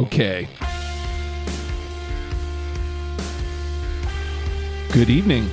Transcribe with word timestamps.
Okay. 0.00 0.48
Good 4.92 5.10
evening. 5.10 5.50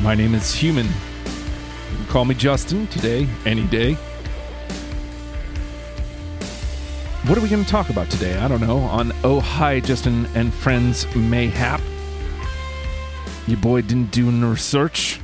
My 0.00 0.14
name 0.14 0.32
is 0.32 0.54
Human. 0.54 0.86
You 0.86 1.96
can 1.96 2.06
call 2.06 2.24
me 2.24 2.36
Justin 2.36 2.86
today, 2.86 3.26
any 3.46 3.66
day. 3.66 3.94
What 7.24 7.36
are 7.36 7.40
we 7.40 7.48
going 7.48 7.64
to 7.64 7.68
talk 7.68 7.90
about 7.90 8.08
today? 8.10 8.38
I 8.38 8.46
don't 8.46 8.60
know. 8.60 8.78
On 8.78 9.12
Oh 9.24 9.40
Hi, 9.40 9.80
Justin 9.80 10.26
and 10.36 10.54
Friends 10.54 11.04
Mayhap. 11.16 11.80
Your 13.48 13.58
boy 13.58 13.82
didn't 13.82 14.12
do 14.12 14.30
no 14.30 14.50
research. 14.50 15.18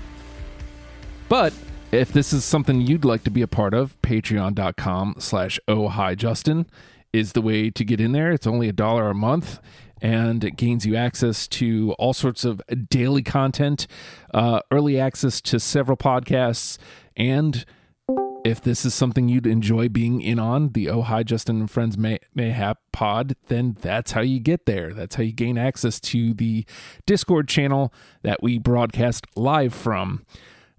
But 1.28 1.52
if 1.92 2.12
this 2.12 2.32
is 2.32 2.44
something 2.44 2.80
you'd 2.80 3.04
like 3.04 3.22
to 3.22 3.30
be 3.30 3.42
a 3.42 3.46
part 3.46 3.74
of, 3.74 3.96
patreon.com 4.02 5.14
slash 5.18 5.60
oh 5.68 5.86
hi 5.86 6.16
Justin 6.16 6.66
is 7.12 7.32
the 7.32 7.42
way 7.42 7.70
to 7.70 7.84
get 7.84 8.00
in 8.00 8.12
there. 8.12 8.30
It's 8.30 8.46
only 8.46 8.68
a 8.68 8.72
dollar 8.72 9.10
a 9.10 9.14
month 9.14 9.60
and 10.02 10.44
it 10.44 10.56
gains 10.56 10.86
you 10.86 10.96
access 10.96 11.46
to 11.46 11.94
all 11.98 12.14
sorts 12.14 12.44
of 12.44 12.62
daily 12.88 13.22
content, 13.22 13.86
uh, 14.32 14.60
early 14.70 14.98
access 14.98 15.40
to 15.42 15.60
several 15.60 15.96
podcasts, 15.96 16.78
and 17.16 17.66
if 18.44 18.60
this 18.60 18.84
is 18.84 18.94
something 18.94 19.28
you'd 19.28 19.46
enjoy 19.46 19.88
being 19.88 20.20
in 20.22 20.38
on, 20.38 20.70
the 20.70 20.88
Oh 20.88 21.02
Hi 21.02 21.22
Justin 21.22 21.60
and 21.60 21.70
Friends 21.70 21.98
May- 21.98 22.20
Mayhap 22.34 22.76
pod, 22.92 23.36
then 23.48 23.76
that's 23.80 24.12
how 24.12 24.22
you 24.22 24.40
get 24.40 24.66
there. 24.66 24.94
That's 24.94 25.16
how 25.16 25.22
you 25.22 25.32
gain 25.32 25.58
access 25.58 26.00
to 26.00 26.32
the 26.32 26.64
Discord 27.06 27.48
channel 27.48 27.92
that 28.22 28.42
we 28.42 28.58
broadcast 28.58 29.26
live 29.36 29.74
from. 29.74 30.24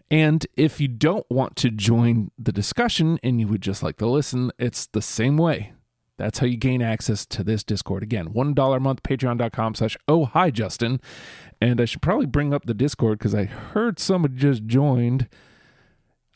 And 0.09 0.45
if 0.57 0.81
you 0.81 0.87
don't 0.87 1.29
want 1.29 1.55
to 1.57 1.69
join 1.69 2.31
the 2.37 2.51
discussion 2.51 3.19
and 3.23 3.39
you 3.39 3.47
would 3.47 3.61
just 3.61 3.83
like 3.83 3.97
to 3.97 4.07
listen, 4.07 4.51
it's 4.57 4.87
the 4.87 5.01
same 5.01 5.37
way. 5.37 5.73
That's 6.17 6.39
how 6.39 6.45
you 6.45 6.57
gain 6.57 6.81
access 6.81 7.25
to 7.27 7.43
this 7.43 7.63
Discord. 7.63 8.03
Again, 8.03 8.29
$1 8.29 8.75
a 8.75 8.79
month, 8.79 9.01
patreon.com 9.03 9.75
slash 9.75 9.97
oh 10.07 10.25
hi 10.25 10.51
Justin. 10.51 11.01
And 11.59 11.81
I 11.81 11.85
should 11.85 12.01
probably 12.01 12.25
bring 12.27 12.53
up 12.53 12.65
the 12.65 12.73
Discord 12.73 13.17
because 13.19 13.33
I 13.33 13.45
heard 13.45 13.99
somebody 13.99 14.35
just 14.35 14.65
joined. 14.65 15.27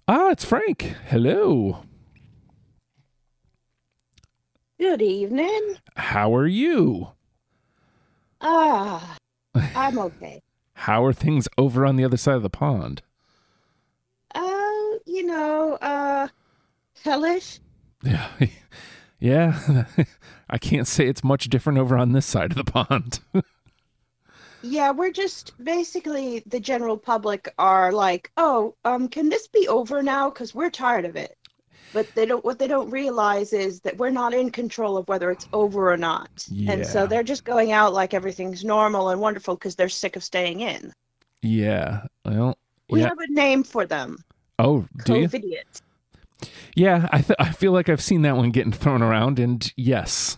Ah, 0.08 0.32
it's 0.32 0.46
Frank. 0.46 0.96
Hello. 1.08 1.84
Good 4.80 5.02
evening. 5.02 5.76
How 5.96 6.36
are 6.36 6.48
you? 6.48 7.10
Ah, 8.42 9.18
I'm 9.54 9.98
okay. 10.08 10.42
How 10.74 11.04
are 11.06 11.14
things 11.14 11.48
over 11.58 11.86
on 11.86 11.96
the 11.96 12.04
other 12.04 12.18
side 12.18 12.36
of 12.36 12.44
the 12.44 12.50
pond? 12.50 13.02
Uh, 14.34 14.42
you 15.06 15.26
know, 15.26 15.78
uh, 15.82 16.28
hellish. 17.04 17.60
Yeah. 18.04 18.30
Yeah. 19.26 19.86
I 20.50 20.60
can't 20.60 20.88
say 20.88 21.08
it's 21.08 21.24
much 21.24 21.50
different 21.50 21.80
over 21.80 21.98
on 21.98 22.12
this 22.12 22.28
side 22.28 22.52
of 22.52 22.58
the 22.58 22.72
pond. 22.72 23.20
Yeah, 24.68 24.90
we're 24.90 25.12
just 25.12 25.54
basically 25.64 26.42
the 26.48 26.60
general 26.60 26.98
public 26.98 27.54
are 27.60 27.92
like, 27.92 28.32
oh, 28.36 28.74
um, 28.84 29.08
can 29.08 29.30
this 29.30 29.48
be 29.48 29.68
over 29.68 30.02
now? 30.02 30.32
Because 30.32 30.56
we're 30.56 30.72
tired 30.72 31.06
of 31.06 31.16
it. 31.16 31.38
But 31.94 32.08
they 32.16 32.26
don't. 32.26 32.44
What 32.44 32.58
they 32.58 32.66
don't 32.66 32.90
realize 32.90 33.54
is 33.54 33.82
that 33.82 33.96
we're 33.98 34.10
not 34.10 34.34
in 34.34 34.50
control 34.50 34.98
of 34.98 35.08
whether 35.08 35.30
it's 35.30 35.48
over 35.54 35.92
or 35.94 35.98
not. 35.98 36.48
Yeah. 36.50 36.72
And 36.72 36.88
so 36.88 37.06
they're 37.06 37.22
just 37.22 37.44
going 37.44 37.74
out 37.74 37.94
like 37.94 38.16
everything's 38.16 38.66
normal 38.66 39.10
and 39.10 39.22
wonderful 39.22 39.54
because 39.54 39.76
they're 39.76 39.88
sick 39.88 40.16
of 40.16 40.24
staying 40.24 40.62
in. 40.62 40.92
yeah. 41.44 42.02
Well, 42.26 42.58
We 42.90 43.02
yeah. 43.02 43.10
have 43.10 43.20
a 43.20 43.32
name 43.32 43.64
for 43.64 43.86
them. 43.86 44.18
Oh, 44.58 44.88
do 45.06 45.20
you? 45.20 45.30
COVIDiots. 45.30 45.82
Yeah, 46.76 47.08
I 47.12 47.22
th- 47.22 47.38
I 47.40 47.52
feel 47.52 47.72
like 47.72 47.88
I've 47.88 48.02
seen 48.02 48.22
that 48.24 48.36
one 48.36 48.52
getting 48.52 48.74
thrown 48.74 49.02
around, 49.02 49.40
and 49.40 49.72
yes, 49.78 50.38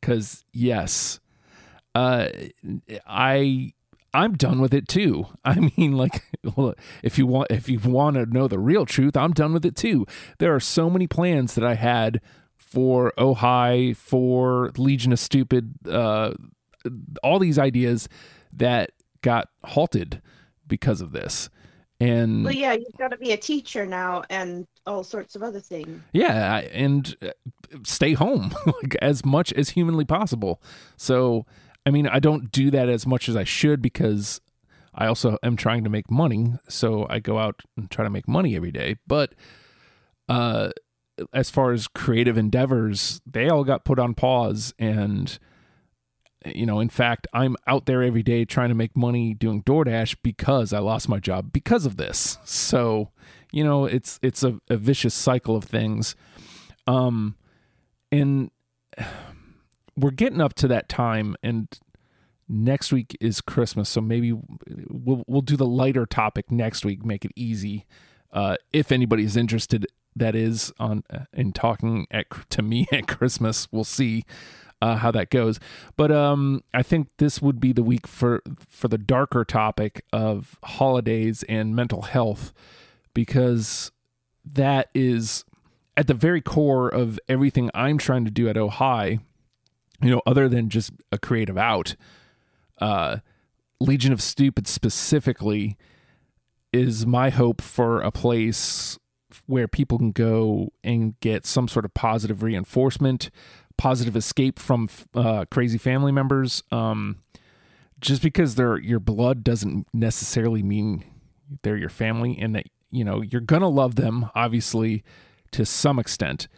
because 0.00 0.44
yes, 0.52 1.20
uh, 1.94 2.28
I 3.06 3.74
I'm 4.14 4.32
done 4.32 4.60
with 4.60 4.72
it 4.72 4.88
too. 4.88 5.26
I 5.44 5.70
mean, 5.76 5.92
like, 5.92 6.22
if 7.02 7.18
you 7.18 7.26
want 7.26 7.48
if 7.50 7.68
you 7.68 7.78
want 7.80 8.16
to 8.16 8.26
know 8.26 8.48
the 8.48 8.58
real 8.58 8.86
truth, 8.86 9.16
I'm 9.16 9.32
done 9.32 9.52
with 9.52 9.66
it 9.66 9.76
too. 9.76 10.06
There 10.38 10.54
are 10.54 10.60
so 10.60 10.88
many 10.88 11.06
plans 11.06 11.54
that 11.54 11.64
I 11.64 11.74
had 11.74 12.20
for 12.56 13.12
Oh 13.18 13.34
Hi, 13.34 13.92
for 13.94 14.70
Legion 14.76 15.12
of 15.12 15.18
Stupid, 15.18 15.74
uh, 15.88 16.32
all 17.22 17.38
these 17.38 17.58
ideas 17.58 18.08
that 18.52 18.90
got 19.22 19.48
halted 19.64 20.22
because 20.66 21.00
of 21.00 21.12
this, 21.12 21.48
and 22.00 22.44
Well, 22.44 22.54
yeah, 22.54 22.72
you've 22.74 22.96
got 22.98 23.08
to 23.10 23.16
be 23.16 23.32
a 23.32 23.36
teacher 23.36 23.84
now 23.86 24.22
and 24.30 24.66
all 24.86 25.02
sorts 25.04 25.34
of 25.34 25.42
other 25.42 25.60
things. 25.60 26.00
Yeah, 26.12 26.54
I- 26.54 26.60
and 26.72 27.14
uh, 27.20 27.30
stay 27.84 28.12
home 28.14 28.54
like 28.66 28.96
as 29.02 29.24
much 29.24 29.52
as 29.52 29.70
humanly 29.70 30.04
possible. 30.04 30.62
So, 30.96 31.44
I 31.84 31.90
mean, 31.90 32.06
I 32.06 32.18
don't 32.20 32.52
do 32.52 32.70
that 32.70 32.88
as 32.88 33.06
much 33.06 33.28
as 33.28 33.36
I 33.36 33.44
should 33.44 33.82
because 33.82 34.40
I 34.94 35.06
also 35.06 35.38
am 35.42 35.56
trying 35.56 35.84
to 35.84 35.90
make 35.90 36.10
money. 36.10 36.52
So 36.68 37.06
I 37.10 37.18
go 37.18 37.38
out 37.38 37.62
and 37.76 37.90
try 37.90 38.04
to 38.04 38.10
make 38.10 38.28
money 38.28 38.54
every 38.56 38.72
day. 38.72 38.96
But 39.06 39.34
uh, 40.28 40.70
as 41.32 41.50
far 41.50 41.72
as 41.72 41.88
creative 41.88 42.36
endeavors, 42.38 43.20
they 43.26 43.48
all 43.48 43.64
got 43.64 43.84
put 43.84 43.98
on 43.98 44.14
pause. 44.14 44.72
And, 44.78 45.38
you 46.46 46.66
know, 46.66 46.80
in 46.80 46.88
fact, 46.88 47.26
I'm 47.32 47.56
out 47.66 47.86
there 47.86 48.02
every 48.02 48.22
day 48.22 48.44
trying 48.44 48.68
to 48.68 48.74
make 48.74 48.96
money 48.96 49.34
doing 49.34 49.62
DoorDash 49.62 50.16
because 50.22 50.72
I 50.72 50.78
lost 50.78 51.08
my 51.08 51.18
job 51.18 51.52
because 51.52 51.84
of 51.84 51.96
this. 51.96 52.38
So, 52.44 53.10
you 53.52 53.64
know, 53.64 53.86
it's 53.86 54.18
it's 54.22 54.42
a, 54.42 54.60
a 54.68 54.76
vicious 54.76 55.14
cycle 55.14 55.56
of 55.56 55.64
things. 55.64 56.14
Um, 56.86 57.36
and 58.12 58.50
we're 59.96 60.10
getting 60.10 60.40
up 60.40 60.54
to 60.54 60.68
that 60.68 60.88
time, 60.88 61.36
and 61.42 61.68
next 62.48 62.92
week 62.92 63.16
is 63.20 63.40
Christmas, 63.40 63.88
so 63.88 64.00
maybe 64.00 64.32
we'll 64.32 65.24
we'll 65.26 65.42
do 65.42 65.56
the 65.56 65.66
lighter 65.66 66.06
topic 66.06 66.50
next 66.50 66.84
week, 66.84 67.04
make 67.04 67.24
it 67.24 67.32
easy. 67.34 67.86
Uh, 68.32 68.56
if 68.72 68.92
anybody's 68.92 69.36
interested, 69.36 69.86
that 70.14 70.34
is 70.34 70.72
on 70.78 71.02
in 71.32 71.52
talking 71.52 72.06
at 72.10 72.26
to 72.50 72.62
me 72.62 72.86
at 72.92 73.08
Christmas, 73.08 73.68
we'll 73.72 73.84
see 73.84 74.24
uh, 74.80 74.96
how 74.96 75.10
that 75.10 75.30
goes. 75.30 75.58
But 75.96 76.10
um, 76.12 76.62
I 76.72 76.82
think 76.82 77.08
this 77.18 77.42
would 77.42 77.60
be 77.60 77.72
the 77.72 77.82
week 77.82 78.06
for 78.06 78.42
for 78.68 78.88
the 78.88 78.98
darker 78.98 79.44
topic 79.44 80.04
of 80.12 80.58
holidays 80.64 81.42
and 81.48 81.74
mental 81.74 82.02
health, 82.02 82.52
because 83.14 83.90
that 84.44 84.88
is 84.94 85.44
at 85.96 86.06
the 86.06 86.14
very 86.14 86.40
core 86.40 86.88
of 86.88 87.18
everything 87.28 87.70
I'm 87.74 87.98
trying 87.98 88.24
to 88.24 88.30
do 88.30 88.48
at 88.48 88.56
Ohio. 88.56 89.18
You 90.00 90.10
know, 90.10 90.22
other 90.26 90.48
than 90.48 90.68
just 90.68 90.92
a 91.10 91.18
creative 91.18 91.58
out, 91.58 91.96
uh, 92.80 93.16
Legion 93.80 94.12
of 94.12 94.22
Stupid 94.22 94.68
specifically 94.68 95.76
is 96.72 97.04
my 97.04 97.30
hope 97.30 97.60
for 97.60 98.00
a 98.00 98.12
place 98.12 98.98
where 99.46 99.66
people 99.66 99.98
can 99.98 100.12
go 100.12 100.72
and 100.84 101.18
get 101.20 101.46
some 101.46 101.66
sort 101.66 101.84
of 101.84 101.94
positive 101.94 102.42
reinforcement, 102.42 103.30
positive 103.78 104.16
escape 104.16 104.58
from 104.58 104.90
uh, 105.14 105.46
crazy 105.50 105.78
family 105.78 106.12
members. 106.12 106.62
Um, 106.70 107.20
just 108.00 108.22
because 108.22 108.54
they're 108.54 108.78
your 108.78 109.00
blood 109.00 109.42
doesn't 109.42 109.86
necessarily 109.94 110.62
mean 110.62 111.04
they're 111.62 111.76
your 111.76 111.88
family, 111.88 112.36
and 112.38 112.54
that 112.54 112.66
you 112.90 113.04
know 113.04 113.22
you're 113.22 113.40
gonna 113.40 113.68
love 113.68 113.94
them, 113.94 114.28
obviously, 114.34 115.02
to 115.52 115.64
some 115.64 115.98
extent, 115.98 116.48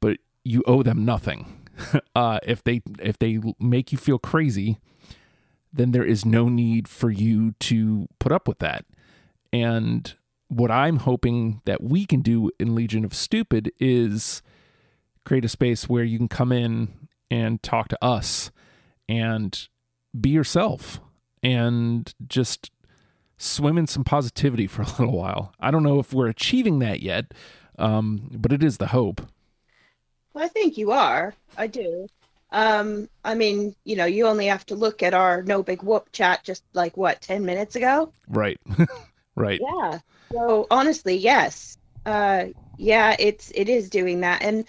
but 0.00 0.18
you 0.44 0.62
owe 0.66 0.82
them 0.82 1.04
nothing. 1.04 1.66
uh, 2.14 2.38
if 2.44 2.62
they 2.62 2.82
if 3.00 3.18
they 3.18 3.40
make 3.58 3.90
you 3.90 3.98
feel 3.98 4.18
crazy, 4.18 4.78
then 5.72 5.90
there 5.90 6.04
is 6.04 6.24
no 6.24 6.48
need 6.48 6.86
for 6.86 7.10
you 7.10 7.52
to 7.60 8.08
put 8.20 8.30
up 8.30 8.46
with 8.46 8.60
that. 8.60 8.84
And 9.52 10.14
what 10.48 10.70
I'm 10.70 10.98
hoping 10.98 11.60
that 11.64 11.82
we 11.82 12.06
can 12.06 12.20
do 12.20 12.50
in 12.58 12.74
Legion 12.74 13.04
of 13.04 13.14
Stupid 13.14 13.72
is 13.80 14.42
create 15.24 15.44
a 15.44 15.48
space 15.48 15.88
where 15.88 16.04
you 16.04 16.18
can 16.18 16.28
come 16.28 16.52
in 16.52 17.08
and 17.30 17.62
talk 17.62 17.88
to 17.88 18.04
us 18.04 18.50
and 19.08 19.68
be 20.18 20.30
yourself 20.30 21.00
and 21.42 22.14
just 22.26 22.70
swim 23.36 23.76
in 23.78 23.86
some 23.86 24.04
positivity 24.04 24.66
for 24.66 24.82
a 24.82 24.86
little 24.98 25.16
while. 25.16 25.52
I 25.60 25.70
don't 25.70 25.82
know 25.82 25.98
if 25.98 26.12
we're 26.12 26.28
achieving 26.28 26.78
that 26.80 27.02
yet, 27.02 27.32
um, 27.78 28.30
but 28.32 28.52
it 28.52 28.62
is 28.62 28.78
the 28.78 28.88
hope. 28.88 29.22
Well, 30.32 30.44
I 30.44 30.48
think 30.48 30.76
you 30.76 30.90
are. 30.92 31.34
I 31.56 31.66
do. 31.66 32.08
Um, 32.50 33.08
I 33.24 33.34
mean, 33.34 33.74
you 33.84 33.96
know, 33.96 34.04
you 34.04 34.26
only 34.26 34.46
have 34.46 34.64
to 34.66 34.74
look 34.74 35.02
at 35.02 35.12
our 35.14 35.42
no 35.42 35.62
big 35.62 35.82
whoop 35.82 36.10
chat 36.12 36.44
just 36.44 36.62
like 36.72 36.96
what, 36.96 37.20
10 37.20 37.44
minutes 37.44 37.74
ago? 37.74 38.12
Right. 38.28 38.60
right. 39.34 39.60
Yeah. 39.60 39.98
So 40.32 40.66
honestly, 40.70 41.16
yes. 41.16 41.78
Uh 42.06 42.46
yeah, 42.76 43.16
it's 43.18 43.50
it 43.54 43.68
is 43.68 43.88
doing 43.88 44.20
that. 44.20 44.42
And 44.42 44.66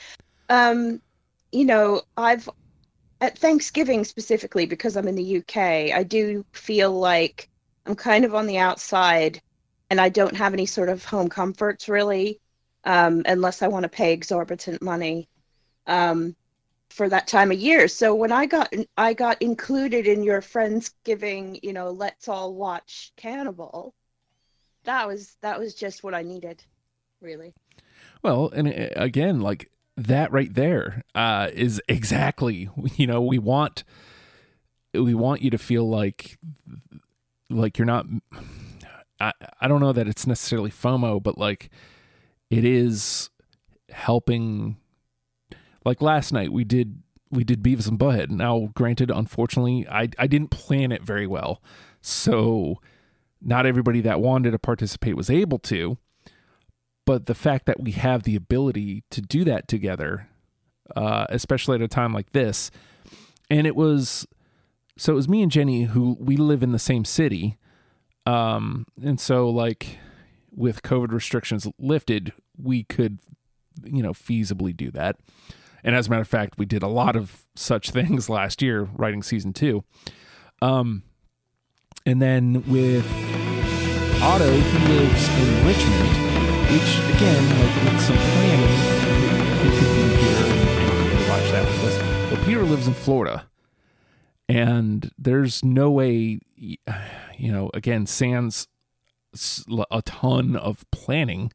um, 0.50 1.02
you 1.52 1.66
know, 1.66 2.02
I've 2.18 2.50
at 3.22 3.38
Thanksgiving 3.38 4.04
specifically 4.04 4.66
because 4.66 4.98
I'm 4.98 5.08
in 5.08 5.16
the 5.16 5.38
UK, 5.38 5.58
I 5.96 6.04
do 6.04 6.46
feel 6.52 6.92
like 6.92 7.50
I'm 7.86 7.96
kind 7.96 8.26
of 8.26 8.36
on 8.36 8.46
the 8.46 8.58
outside 8.58 9.42
and 9.90 10.02
I 10.02 10.10
don't 10.10 10.36
have 10.36 10.54
any 10.54 10.66
sort 10.66 10.90
of 10.90 11.06
home 11.06 11.30
comforts 11.30 11.88
really, 11.88 12.40
um, 12.84 13.24
unless 13.26 13.62
I 13.62 13.68
want 13.68 13.84
to 13.84 13.90
pay 13.90 14.14
exorbitant 14.14 14.82
money. 14.82 15.30
Um, 15.88 16.36
for 16.96 17.10
that 17.10 17.28
time 17.28 17.52
of 17.52 17.60
year. 17.60 17.88
So 17.90 18.16
when 18.16 18.32
I 18.32 18.46
got 18.46 18.74
I 18.98 19.14
got 19.14 19.42
included 19.42 20.08
in 20.08 20.24
your 20.24 20.42
friendsgiving, 20.42 21.60
you 21.62 21.74
know, 21.74 21.92
let's 21.92 22.30
all 22.30 22.54
watch 22.54 23.12
Cannibal. 23.18 23.94
That 24.86 25.06
was 25.08 25.36
that 25.42 25.60
was 25.60 25.76
just 25.76 26.04
what 26.04 26.14
I 26.14 26.22
needed, 26.22 26.64
really. 27.22 27.54
Well, 28.24 28.50
and 28.56 28.70
uh, 28.70 28.88
again, 28.96 29.42
like 29.42 29.70
that 29.98 30.32
right 30.32 30.54
there 30.54 31.04
uh, 31.14 31.50
is 31.54 31.82
exactly 31.88 32.70
you 32.96 33.08
know 33.08 33.22
we 33.22 33.40
want 33.40 33.84
we 34.94 35.14
want 35.14 35.42
you 35.42 35.50
to 35.50 35.58
feel 35.58 35.88
like 35.88 36.38
like 37.50 37.78
you're 37.78 37.86
not. 37.86 38.06
I 39.20 39.34
I 39.62 39.68
don't 39.68 39.80
know 39.80 39.94
that 39.94 40.08
it's 40.08 40.28
necessarily 40.28 40.72
FOMO, 40.72 41.22
but 41.22 41.38
like 41.38 41.70
it 42.50 42.66
is 42.66 43.30
helping 43.90 44.78
like 45.86 46.02
last 46.02 46.34
night 46.34 46.52
we 46.52 46.64
did 46.64 47.02
we 47.32 47.44
did 47.44 47.64
Beavis 47.64 47.88
and 47.88 48.00
Butthead. 48.00 48.30
Now, 48.30 48.72
granted, 48.74 49.12
unfortunately, 49.12 49.88
I 49.90 50.10
I 50.18 50.28
didn't 50.28 50.50
plan 50.50 50.92
it 50.92 51.04
very 51.04 51.28
well, 51.28 51.62
so 52.02 52.82
not 53.42 53.66
everybody 53.66 54.02
that 54.02 54.20
wanted 54.22 54.52
to 54.52 54.60
participate 54.60 55.16
was 55.16 55.30
able 55.30 55.60
to. 55.60 55.98
But 57.06 57.28
the 57.28 57.36
fact 57.36 57.66
that 57.68 57.80
we 57.80 57.92
have 57.92 58.24
the 58.24 58.36
ability 58.36 59.04
to 59.12 59.22
do 59.22 59.44
that 59.44 59.68
together, 59.68 60.28
uh, 60.96 61.28
especially 61.30 61.76
at 61.76 61.82
a 61.82 61.88
time 61.88 62.14
like 62.14 62.32
this, 62.32 62.72
and 63.50 63.68
it 63.68 63.76
was 63.76 64.28
so 64.98 65.14
it 65.14 65.16
was 65.16 65.30
me 65.30 65.44
and 65.44 65.52
Jenny 65.52 65.84
who 65.84 66.18
we 66.20 66.38
live 66.38 66.64
in 66.64 66.72
the 66.72 66.80
same 66.80 67.06
city, 67.06 67.58
um, 68.26 68.86
and 69.04 69.20
so 69.20 69.50
like 69.50 70.00
with 70.52 70.82
COVID 70.84 71.12
restrictions 71.12 71.68
lifted, 71.78 72.34
we 72.58 72.84
could 72.84 73.20
you 73.84 74.02
know 74.02 74.14
feasibly 74.14 74.76
do 74.76 74.90
that 74.92 75.18
and 75.86 75.96
as 75.96 76.08
a 76.08 76.10
matter 76.10 76.24
of 76.24 76.28
fact, 76.28 76.56
we 76.58 76.66
did 76.66 76.82
a 76.82 76.88
lot 76.88 77.16
of 77.16 77.44
such 77.56 77.90
things 77.92 78.28
last 78.28 78.62
year 78.62 78.90
writing 78.96 79.24
season 79.24 79.54
two. 79.54 79.86
Um, 80.62 81.04
and 82.06 82.22
then 82.22 82.64
with 82.68 83.06
Otto, 84.22 84.52
he 84.52 84.88
lives 84.88 85.30
in 85.30 85.68
Richmond, 85.68 86.25
which 86.72 87.16
again, 87.16 87.44
like 87.60 87.94
with 87.94 88.02
some 88.02 88.18
planning, 88.18 88.76
could 89.62 89.72
be 89.72 90.16
here 90.16 90.46
and 90.46 91.10
could 91.12 91.30
watch 91.30 91.52
that 91.52 91.66
with 91.66 91.84
us. 91.86 92.30
But 92.30 92.46
Peter 92.46 92.64
lives 92.64 92.88
in 92.88 92.94
Florida, 92.94 93.48
and 94.48 95.12
there's 95.18 95.64
no 95.64 95.92
way, 95.92 96.40
you 96.56 96.78
know, 97.52 97.70
again, 97.74 98.06
sans 98.06 98.68
a 99.92 100.02
ton 100.02 100.56
of 100.56 100.86
planning 100.92 101.52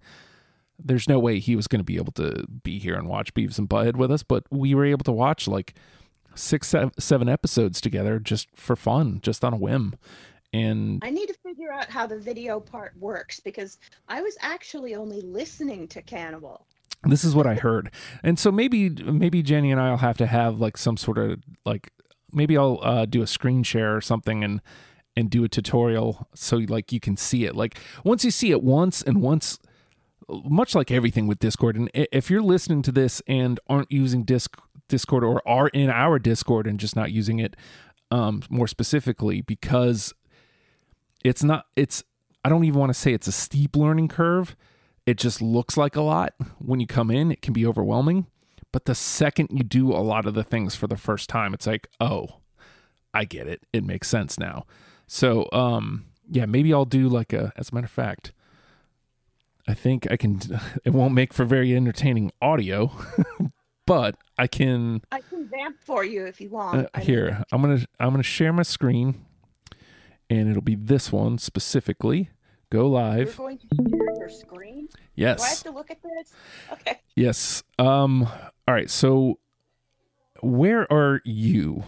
there's 0.84 1.08
no 1.08 1.18
way 1.18 1.38
he 1.38 1.56
was 1.56 1.66
going 1.66 1.80
to 1.80 1.84
be 1.84 1.96
able 1.96 2.12
to 2.12 2.46
be 2.62 2.78
here 2.78 2.94
and 2.94 3.08
watch 3.08 3.34
Beavis 3.34 3.58
and 3.58 3.68
Butthead 3.68 3.96
with 3.96 4.10
us, 4.10 4.22
but 4.22 4.44
we 4.50 4.74
were 4.74 4.84
able 4.84 5.04
to 5.04 5.12
watch 5.12 5.46
like 5.46 5.74
six, 6.34 6.74
seven 6.98 7.28
episodes 7.28 7.80
together 7.80 8.18
just 8.18 8.48
for 8.54 8.76
fun, 8.76 9.20
just 9.22 9.44
on 9.44 9.52
a 9.52 9.56
whim. 9.58 9.94
And 10.52 11.00
I 11.04 11.10
need 11.10 11.26
to 11.28 11.34
figure 11.44 11.72
out 11.72 11.88
how 11.88 12.06
the 12.06 12.18
video 12.18 12.58
part 12.58 12.92
works 12.98 13.38
because 13.38 13.78
I 14.08 14.20
was 14.20 14.36
actually 14.40 14.94
only 14.94 15.20
listening 15.20 15.86
to 15.88 16.02
Cannibal. 16.02 16.66
This 17.04 17.24
is 17.24 17.34
what 17.34 17.46
I 17.46 17.54
heard, 17.54 17.90
and 18.22 18.38
so 18.38 18.52
maybe 18.52 18.90
maybe 18.90 19.42
Jenny 19.42 19.70
and 19.70 19.80
I'll 19.80 19.96
have 19.96 20.18
to 20.18 20.26
have 20.26 20.60
like 20.60 20.76
some 20.76 20.98
sort 20.98 21.16
of 21.16 21.40
like 21.64 21.92
maybe 22.30 22.58
I'll 22.58 22.78
uh, 22.82 23.06
do 23.06 23.22
a 23.22 23.26
screen 23.26 23.62
share 23.62 23.96
or 23.96 24.00
something 24.02 24.44
and 24.44 24.60
and 25.16 25.30
do 25.30 25.42
a 25.44 25.48
tutorial 25.48 26.28
so 26.34 26.58
like 26.58 26.92
you 26.92 27.00
can 27.00 27.16
see 27.16 27.44
it. 27.44 27.56
Like 27.56 27.78
once 28.04 28.24
you 28.24 28.30
see 28.30 28.50
it 28.50 28.62
once 28.62 29.02
and 29.02 29.22
once 29.22 29.58
much 30.28 30.74
like 30.74 30.90
everything 30.90 31.26
with 31.26 31.38
Discord, 31.38 31.76
and 31.76 31.90
if 31.94 32.30
you're 32.30 32.42
listening 32.42 32.82
to 32.82 32.92
this 32.92 33.22
and 33.26 33.58
aren't 33.68 33.90
using 33.90 34.24
Disc, 34.24 34.56
Discord 34.88 35.24
or 35.24 35.46
are 35.48 35.68
in 35.68 35.90
our 35.90 36.18
Discord 36.18 36.66
and 36.66 36.78
just 36.78 36.94
not 36.94 37.12
using 37.12 37.38
it 37.38 37.56
um, 38.10 38.42
more 38.50 38.68
specifically 38.68 39.40
because 39.40 40.12
it's 41.24 41.42
not, 41.44 41.66
it's, 41.76 42.02
I 42.44 42.48
don't 42.48 42.64
even 42.64 42.78
want 42.78 42.90
to 42.90 42.98
say 42.98 43.12
it's 43.12 43.26
a 43.26 43.32
steep 43.32 43.76
learning 43.76 44.08
curve. 44.08 44.56
It 45.06 45.18
just 45.18 45.42
looks 45.42 45.76
like 45.76 45.96
a 45.96 46.02
lot. 46.02 46.34
When 46.58 46.80
you 46.80 46.86
come 46.86 47.10
in, 47.10 47.30
it 47.32 47.42
can 47.42 47.52
be 47.52 47.66
overwhelming. 47.66 48.26
But 48.72 48.84
the 48.84 48.94
second 48.94 49.48
you 49.50 49.64
do 49.64 49.92
a 49.92 49.98
lot 49.98 50.26
of 50.26 50.34
the 50.34 50.44
things 50.44 50.76
for 50.76 50.86
the 50.86 50.96
first 50.96 51.28
time, 51.28 51.52
it's 51.54 51.66
like, 51.66 51.88
oh, 52.00 52.40
I 53.12 53.24
get 53.24 53.48
it. 53.48 53.62
It 53.72 53.84
makes 53.84 54.08
sense 54.08 54.38
now. 54.38 54.64
So, 55.06 55.48
um, 55.52 56.06
yeah, 56.30 56.46
maybe 56.46 56.72
I'll 56.72 56.84
do 56.84 57.08
like 57.08 57.32
a, 57.32 57.52
as 57.56 57.70
a 57.70 57.74
matter 57.74 57.86
of 57.86 57.90
fact, 57.90 58.32
I 59.66 59.74
think 59.74 60.10
I 60.10 60.16
can. 60.16 60.40
It 60.84 60.90
won't 60.90 61.14
make 61.14 61.32
for 61.32 61.44
very 61.44 61.74
entertaining 61.74 62.32
audio, 62.40 62.92
but 63.86 64.16
I 64.38 64.46
can. 64.46 65.02
I 65.12 65.20
can 65.20 65.48
vamp 65.48 65.76
for 65.80 66.04
you 66.04 66.26
if 66.26 66.40
you 66.40 66.48
want. 66.50 66.88
Uh, 66.94 67.00
here, 67.00 67.44
I'm 67.52 67.60
gonna 67.60 67.84
I'm 67.98 68.10
gonna 68.10 68.22
share 68.22 68.52
my 68.52 68.62
screen, 68.62 69.24
and 70.30 70.48
it'll 70.48 70.62
be 70.62 70.76
this 70.76 71.12
one 71.12 71.36
specifically. 71.36 72.30
Go 72.70 72.88
live. 72.88 73.36
You're 73.36 73.48
going 73.48 73.58
to 73.58 73.66
share 73.74 74.16
your 74.16 74.28
screen. 74.28 74.88
Yes. 75.16 75.38
Do 75.38 75.44
I 75.44 75.48
have 75.48 75.62
to 75.64 75.70
look 75.72 75.90
at 75.90 75.98
this? 76.02 76.32
Okay. 76.72 77.00
Yes. 77.16 77.64
Um. 77.78 78.22
All 78.22 78.74
right. 78.74 78.88
So, 78.88 79.40
where 80.40 80.90
are 80.90 81.20
you 81.24 81.82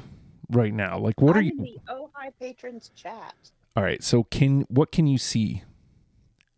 right 0.50 0.74
now? 0.74 0.98
Like, 0.98 1.20
what 1.20 1.36
I'm 1.36 1.38
are 1.38 1.42
you? 1.42 1.52
In 1.52 1.62
the 1.62 1.78
Oh 1.88 2.10
Hi 2.14 2.30
Patrons 2.38 2.90
chat. 2.96 3.34
All 3.76 3.82
right. 3.84 4.02
So, 4.02 4.24
can 4.24 4.62
what 4.68 4.90
can 4.90 5.06
you 5.06 5.18
see? 5.18 5.62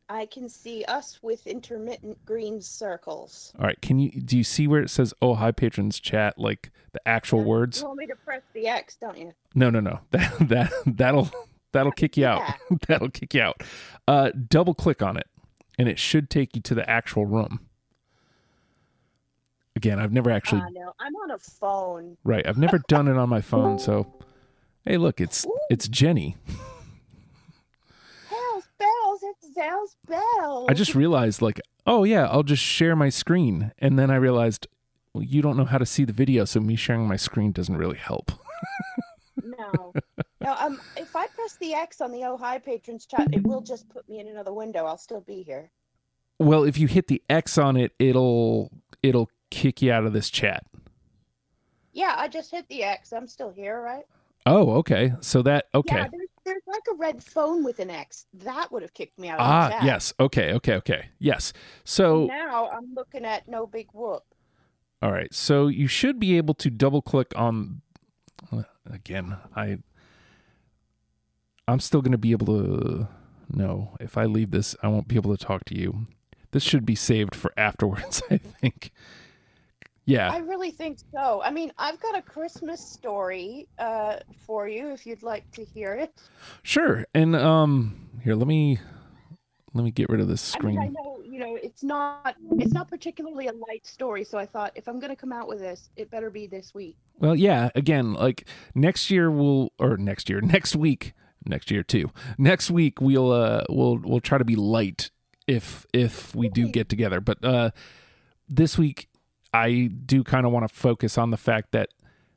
I 0.08 0.26
can 0.26 0.48
see 0.48 0.84
us 0.84 1.18
with 1.22 1.46
intermittent 1.46 2.24
green 2.24 2.60
circles. 2.60 3.52
All 3.58 3.66
right. 3.66 3.80
Can 3.80 3.98
you 3.98 4.10
do 4.10 4.36
you 4.38 4.44
see 4.44 4.66
where 4.66 4.80
it 4.82 4.90
says 4.90 5.12
"Oh 5.20 5.34
hi 5.34 5.50
patrons 5.52 6.00
chat" 6.00 6.38
like 6.38 6.70
the 6.92 7.06
actual 7.06 7.40
Yeah, 7.40 7.46
words? 7.46 7.80
You 7.80 7.86
want 7.88 7.98
me 7.98 8.06
to 8.06 8.16
press 8.16 8.42
the 8.54 8.68
X, 8.68 8.96
don't 8.96 9.18
you? 9.18 9.32
No, 9.54 9.70
no, 9.70 9.80
no. 9.80 10.00
That 10.10 10.48
that 10.48 10.72
that'll 10.86 11.30
that'll 11.74 11.92
kick 11.92 12.16
you 12.16 12.24
out. 12.26 12.42
that'll 12.88 13.10
kick 13.10 13.34
you 13.34 13.42
out. 13.42 13.62
Uh, 14.08 14.30
double 14.48 14.72
click 14.74 15.02
on 15.02 15.16
it, 15.18 15.26
and 15.78 15.88
it 15.88 15.98
should 15.98 16.30
take 16.30 16.56
you 16.56 16.62
to 16.62 16.74
the 16.74 16.88
actual 16.88 17.26
room. 17.26 17.60
Again, 19.76 19.98
I've 19.98 20.12
never 20.12 20.30
actually 20.30 20.62
Uh, 20.62 20.68
no, 20.72 20.92
I'm 21.00 21.14
on 21.16 21.30
a 21.32 21.38
phone. 21.38 22.16
right. 22.24 22.46
I've 22.46 22.58
never 22.58 22.78
done 22.88 23.08
it 23.08 23.16
on 23.16 23.28
my 23.28 23.40
phone. 23.40 23.78
So, 23.78 24.06
hey, 24.84 24.96
look, 24.96 25.20
it's 25.20 25.44
it's 25.68 25.88
Jenny. 25.88 26.36
Bells, 28.30 28.64
bells, 28.78 29.20
it's 29.22 29.52
Zell's 29.54 29.96
bells. 30.06 30.66
I 30.68 30.74
just 30.74 30.94
realized 30.94 31.42
like, 31.42 31.60
oh 31.86 32.04
yeah, 32.04 32.26
I'll 32.28 32.42
just 32.44 32.62
share 32.62 32.94
my 32.94 33.08
screen, 33.08 33.72
and 33.78 33.98
then 33.98 34.10
I 34.10 34.16
realized, 34.16 34.66
well, 35.12 35.24
you 35.24 35.42
don't 35.42 35.56
know 35.56 35.64
how 35.64 35.78
to 35.78 35.86
see 35.86 36.04
the 36.04 36.12
video, 36.12 36.44
so 36.44 36.60
me 36.60 36.76
sharing 36.76 37.06
my 37.08 37.16
screen 37.16 37.50
doesn't 37.52 37.76
really 37.76 37.98
help. 37.98 38.30
no. 39.42 39.92
No, 40.44 40.54
um, 40.60 40.80
if 40.96 41.16
I 41.16 41.26
press 41.28 41.56
the 41.56 41.72
X 41.72 42.02
on 42.02 42.12
the 42.12 42.24
Oh 42.24 42.36
Hi 42.36 42.58
Patrons 42.58 43.06
chat, 43.06 43.28
it 43.32 43.42
will 43.46 43.62
just 43.62 43.88
put 43.88 44.06
me 44.08 44.20
in 44.20 44.28
another 44.28 44.52
window. 44.52 44.84
I'll 44.84 44.98
still 44.98 45.22
be 45.22 45.42
here. 45.42 45.70
Well, 46.38 46.64
if 46.64 46.76
you 46.76 46.86
hit 46.86 47.06
the 47.06 47.22
X 47.30 47.56
on 47.56 47.76
it, 47.76 47.92
it'll 47.98 48.70
it'll 49.02 49.30
kick 49.50 49.80
you 49.80 49.90
out 49.90 50.04
of 50.04 50.12
this 50.12 50.28
chat. 50.28 50.66
Yeah, 51.92 52.14
I 52.18 52.28
just 52.28 52.50
hit 52.50 52.68
the 52.68 52.82
X. 52.82 53.12
I'm 53.12 53.26
still 53.26 53.50
here, 53.50 53.80
right? 53.80 54.04
Oh, 54.44 54.72
okay. 54.72 55.14
So 55.20 55.40
that 55.42 55.66
okay. 55.74 55.96
Yeah, 55.96 56.08
there's, 56.10 56.28
there's 56.44 56.62
like 56.66 56.82
a 56.92 56.96
red 56.96 57.22
phone 57.22 57.64
with 57.64 57.78
an 57.78 57.88
X. 57.88 58.26
That 58.34 58.70
would 58.70 58.82
have 58.82 58.92
kicked 58.92 59.18
me 59.18 59.30
out 59.30 59.38
of 59.40 59.46
ah, 59.46 59.68
the 59.68 59.74
chat. 59.74 59.84
yes. 59.84 60.12
Okay, 60.20 60.52
okay, 60.52 60.74
okay. 60.74 61.06
Yes. 61.18 61.54
So 61.84 62.26
Now 62.26 62.68
I'm 62.68 62.92
looking 62.94 63.24
at 63.24 63.48
No 63.48 63.66
Big 63.66 63.88
Whoop. 63.94 64.24
all 65.00 65.12
right. 65.12 65.32
So 65.32 65.68
you 65.68 65.86
should 65.86 66.20
be 66.20 66.36
able 66.36 66.54
to 66.54 66.68
double 66.68 67.00
click 67.00 67.32
on 67.34 67.80
again, 68.92 69.38
I 69.56 69.78
I'm 71.66 71.80
still 71.80 72.02
going 72.02 72.12
to 72.12 72.18
be 72.18 72.32
able 72.32 72.46
to 72.46 73.08
no, 73.52 73.96
if 74.00 74.16
I 74.16 74.24
leave 74.24 74.50
this, 74.50 74.74
I 74.82 74.88
won't 74.88 75.08
be 75.08 75.16
able 75.16 75.36
to 75.36 75.42
talk 75.44 75.64
to 75.66 75.76
you. 75.78 76.06
This 76.52 76.62
should 76.62 76.86
be 76.86 76.94
saved 76.94 77.34
for 77.34 77.52
afterwards, 77.56 78.22
I 78.30 78.38
think. 78.38 78.90
Yeah. 80.06 80.30
I 80.30 80.38
really 80.38 80.70
think 80.70 80.98
so. 81.12 81.40
I 81.42 81.50
mean, 81.50 81.72
I've 81.78 81.98
got 82.00 82.16
a 82.16 82.22
Christmas 82.22 82.80
story 82.80 83.66
uh, 83.78 84.16
for 84.46 84.68
you 84.68 84.90
if 84.92 85.06
you'd 85.06 85.22
like 85.22 85.50
to 85.52 85.64
hear 85.64 85.94
it. 85.94 86.12
Sure. 86.62 87.06
And 87.14 87.34
um 87.34 88.10
here, 88.22 88.34
let 88.34 88.46
me 88.46 88.78
let 89.72 89.82
me 89.84 89.90
get 89.90 90.08
rid 90.08 90.20
of 90.20 90.28
this 90.28 90.54
I 90.54 90.66
mean, 90.66 90.78
I 90.78 90.82
screen. 90.82 90.92
know, 90.92 91.22
you 91.24 91.38
know, 91.38 91.56
it's 91.56 91.82
not 91.82 92.36
it's 92.58 92.72
not 92.72 92.88
particularly 92.88 93.46
a 93.48 93.52
light 93.52 93.86
story, 93.86 94.24
so 94.24 94.38
I 94.38 94.46
thought 94.46 94.72
if 94.74 94.88
I'm 94.88 95.00
going 95.00 95.10
to 95.10 95.16
come 95.16 95.32
out 95.32 95.48
with 95.48 95.58
this, 95.58 95.88
it 95.96 96.10
better 96.10 96.30
be 96.30 96.46
this 96.46 96.74
week. 96.74 96.96
Well, 97.18 97.34
yeah, 97.34 97.70
again, 97.74 98.12
like 98.12 98.46
next 98.74 99.10
year 99.10 99.30
we'll 99.30 99.72
or 99.78 99.96
next 99.96 100.28
year, 100.28 100.40
next 100.42 100.76
week, 100.76 101.14
next 101.46 101.70
year 101.70 101.82
too. 101.82 102.10
Next 102.38 102.70
week 102.70 103.00
we'll 103.00 103.32
uh 103.32 103.64
we'll 103.68 103.98
we'll 103.98 104.20
try 104.20 104.38
to 104.38 104.44
be 104.44 104.56
light 104.56 105.10
if 105.46 105.86
if 105.92 106.34
we 106.34 106.48
do 106.48 106.68
get 106.68 106.88
together. 106.88 107.20
But 107.20 107.44
uh 107.44 107.70
this 108.48 108.76
week 108.78 109.08
I 109.52 109.88
do 110.04 110.24
kind 110.24 110.46
of 110.46 110.52
want 110.52 110.68
to 110.68 110.74
focus 110.74 111.16
on 111.18 111.30
the 111.30 111.36
fact 111.36 111.72
that 111.72 111.90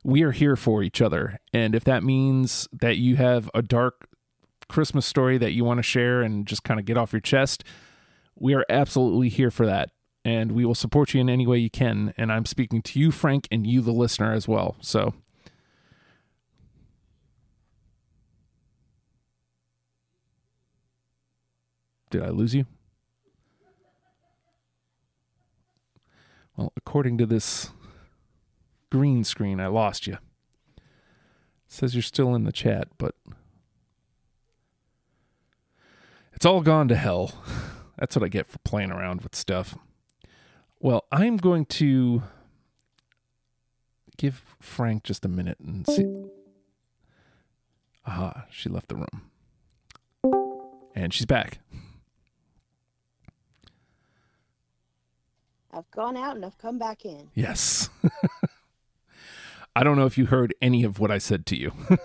we 0.04 0.22
are 0.24 0.32
here 0.32 0.56
for 0.56 0.84
each 0.84 1.02
other. 1.02 1.40
And 1.54 1.76
if 1.76 1.84
that 1.86 2.04
means 2.04 2.68
that 2.72 2.98
you 2.98 3.16
have 3.18 3.50
a 3.54 3.62
dark 3.62 4.08
Christmas 4.70 5.06
story 5.06 5.38
that 5.38 5.52
you 5.52 5.64
want 5.66 5.80
to 5.80 5.84
share 5.84 6.22
and 6.22 6.46
just 6.46 6.64
kind 6.64 6.80
of 6.80 6.86
get 6.86 6.98
off 6.98 7.14
your 7.14 7.20
chest, 7.22 7.64
we 8.36 8.54
are 8.54 8.66
absolutely 8.70 9.30
here 9.30 9.50
for 9.52 9.66
that. 9.66 9.90
and 10.26 10.52
we 10.52 10.66
will 10.66 10.76
support 10.76 11.14
you 11.14 11.22
in 11.22 11.30
any 11.30 11.48
way 11.48 11.58
you 11.58 11.70
can. 11.70 12.14
And 12.18 12.32
I'm 12.34 12.46
speaking 12.46 12.82
to 12.82 13.00
you, 13.00 13.12
Frank, 13.12 13.48
and 13.50 13.66
you, 13.66 13.80
the 13.82 13.94
listener, 13.94 14.34
as 14.34 14.46
well. 14.48 14.76
So. 14.82 15.14
Did 22.10 22.24
I 22.24 22.30
lose 22.30 22.56
you? 22.56 22.66
Well, 26.56 26.74
according 26.76 27.18
to 27.20 27.26
this 27.26 27.70
green 28.90 29.24
screen, 29.24 29.60
I 29.60 29.68
lost 29.68 30.08
you. 30.08 30.18
It 30.78 30.82
says 31.68 31.94
you're 31.94 32.02
still 32.02 32.34
in 32.34 32.46
the 32.46 32.52
chat, 32.52 32.88
but 32.98 33.16
it's 36.34 36.46
all 36.46 36.62
gone 36.62 36.88
to 36.88 36.96
hell. 36.96 37.44
That's 37.98 38.16
what 38.16 38.24
I 38.24 38.28
get 38.28 38.48
for 38.48 38.60
playing 38.60 38.92
around 38.92 39.22
with 39.22 39.36
stuff. 39.36 39.76
Well, 40.80 41.06
I'm 41.12 41.38
going 41.38 41.66
to 41.66 42.24
give 44.18 44.56
Frank 44.60 45.04
just 45.04 45.26
a 45.26 45.28
minute 45.28 45.60
and 45.60 45.86
see. 45.88 46.06
Aha, 48.06 48.46
she 48.50 48.70
left 48.70 48.90
the 48.90 48.96
room. 48.96 49.22
And 50.96 51.14
she's 51.14 51.26
back. 51.26 51.60
I've 55.77 55.91
gone 55.91 56.17
out 56.17 56.36
and 56.36 56.46
I've 56.46 56.57
come 56.57 56.79
back 56.79 57.05
in. 57.05 57.29
Yes. 57.36 57.89
I 59.75 59.84
don't 59.84 59.96
know 59.96 60.07
if 60.07 60.17
you 60.17 60.25
heard 60.25 60.55
any 60.62 60.84
of 60.84 61.00
what 61.00 61.12
I 61.12 61.19
said 61.19 61.46
to 61.48 61.55
you. 61.55 61.72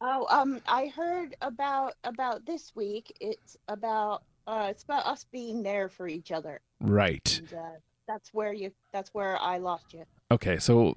oh, 0.00 0.26
um, 0.30 0.60
I 0.68 0.86
heard 0.86 1.34
about 1.42 1.94
about 2.04 2.46
this 2.46 2.72
week. 2.76 3.16
It's 3.20 3.56
about 3.66 4.22
uh, 4.46 4.68
it's 4.70 4.84
about 4.84 5.06
us 5.06 5.26
being 5.32 5.62
there 5.62 5.88
for 5.88 6.06
each 6.06 6.30
other. 6.30 6.60
Right. 6.80 7.38
And, 7.38 7.58
uh, 7.58 7.78
that's 8.06 8.32
where 8.32 8.52
you. 8.52 8.70
That's 8.92 9.12
where 9.12 9.40
I 9.40 9.58
lost 9.58 9.92
you. 9.92 10.04
Okay, 10.30 10.58
so 10.58 10.94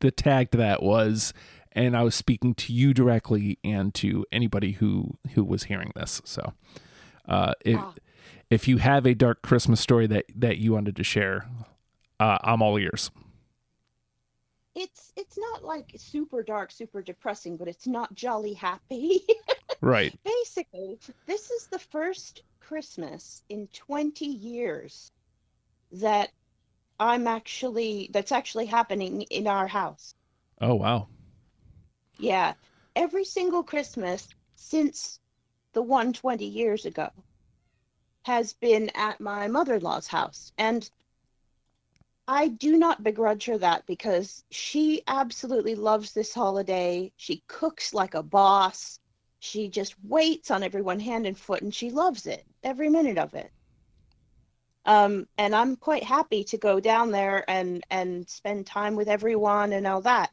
the 0.00 0.10
tag 0.10 0.50
to 0.50 0.58
that 0.58 0.82
was, 0.82 1.32
and 1.72 1.96
I 1.96 2.02
was 2.02 2.16
speaking 2.16 2.54
to 2.54 2.72
you 2.72 2.92
directly 2.92 3.58
and 3.62 3.94
to 3.94 4.24
anybody 4.32 4.72
who 4.72 5.16
who 5.34 5.44
was 5.44 5.64
hearing 5.64 5.92
this. 5.94 6.20
So, 6.24 6.54
uh, 7.28 7.52
it. 7.64 7.76
ah. 7.76 7.92
If 8.50 8.68
you 8.68 8.78
have 8.78 9.06
a 9.06 9.14
dark 9.14 9.42
Christmas 9.42 9.80
story 9.80 10.06
that 10.06 10.26
that 10.36 10.58
you 10.58 10.72
wanted 10.72 10.96
to 10.96 11.04
share, 11.04 11.46
uh, 12.20 12.38
I'm 12.42 12.62
all 12.62 12.78
ears. 12.78 13.10
It's 14.74 15.12
it's 15.16 15.38
not 15.38 15.64
like 15.64 15.92
super 15.96 16.42
dark, 16.42 16.70
super 16.70 17.02
depressing, 17.02 17.56
but 17.56 17.68
it's 17.68 17.86
not 17.86 18.14
jolly 18.14 18.52
happy. 18.52 19.22
right. 19.80 20.14
Basically, 20.24 20.98
this 21.26 21.50
is 21.50 21.66
the 21.66 21.78
first 21.78 22.42
Christmas 22.60 23.42
in 23.48 23.68
20 23.68 24.26
years 24.26 25.10
that 25.92 26.30
I'm 27.00 27.26
actually 27.26 28.10
that's 28.12 28.32
actually 28.32 28.66
happening 28.66 29.22
in 29.22 29.46
our 29.46 29.66
house. 29.66 30.14
Oh 30.60 30.74
wow. 30.74 31.08
Yeah. 32.18 32.54
Every 32.94 33.24
single 33.24 33.62
Christmas 33.62 34.28
since 34.54 35.20
the 35.72 35.82
one 35.82 36.12
20 36.12 36.44
years 36.46 36.86
ago 36.86 37.10
has 38.26 38.54
been 38.54 38.90
at 38.96 39.20
my 39.20 39.46
mother-in-law's 39.46 40.08
house 40.08 40.50
and 40.58 40.90
I 42.26 42.48
do 42.48 42.76
not 42.76 43.04
begrudge 43.04 43.44
her 43.44 43.56
that 43.58 43.86
because 43.86 44.42
she 44.50 45.02
absolutely 45.06 45.76
loves 45.76 46.12
this 46.12 46.34
holiday. 46.34 47.12
She 47.16 47.44
cooks 47.46 47.94
like 47.94 48.14
a 48.14 48.24
boss. 48.24 48.98
She 49.38 49.68
just 49.68 49.94
waits 50.02 50.50
on 50.50 50.64
everyone 50.64 50.98
hand 50.98 51.24
and 51.24 51.38
foot 51.38 51.62
and 51.62 51.72
she 51.72 51.90
loves 51.90 52.26
it, 52.26 52.44
every 52.64 52.88
minute 52.88 53.16
of 53.16 53.34
it. 53.34 53.52
Um, 54.86 55.28
and 55.38 55.54
I'm 55.54 55.76
quite 55.76 56.02
happy 56.02 56.42
to 56.44 56.58
go 56.58 56.80
down 56.80 57.12
there 57.12 57.48
and 57.48 57.84
and 57.90 58.28
spend 58.28 58.66
time 58.66 58.96
with 58.96 59.08
everyone 59.08 59.72
and 59.72 59.86
all 59.86 60.00
that. 60.00 60.32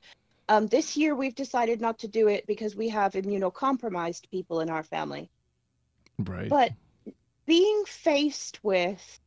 Um, 0.49 0.65
this 0.65 0.97
year 0.97 1.13
we've 1.13 1.35
decided 1.35 1.79
not 1.79 1.99
to 1.99 2.07
do 2.07 2.27
it 2.27 2.47
because 2.47 2.75
we 2.75 2.89
have 2.89 3.13
immunocompromised 3.13 4.31
people 4.31 4.61
in 4.61 4.69
our 4.71 4.83
family. 4.83 5.29
Right. 6.17 6.49
But 6.49 6.71
being 7.45 7.83
faced 7.85 8.63
with 8.63 9.19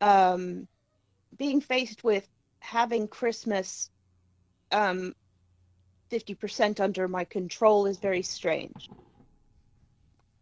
um, 0.00 0.68
being 1.36 1.60
faced 1.60 2.04
with 2.04 2.28
having 2.60 3.08
Christmas 3.08 3.90
um, 4.70 5.14
50% 6.10 6.80
under 6.80 7.08
my 7.08 7.24
control 7.24 7.86
is 7.86 7.98
very 7.98 8.22
strange 8.22 8.88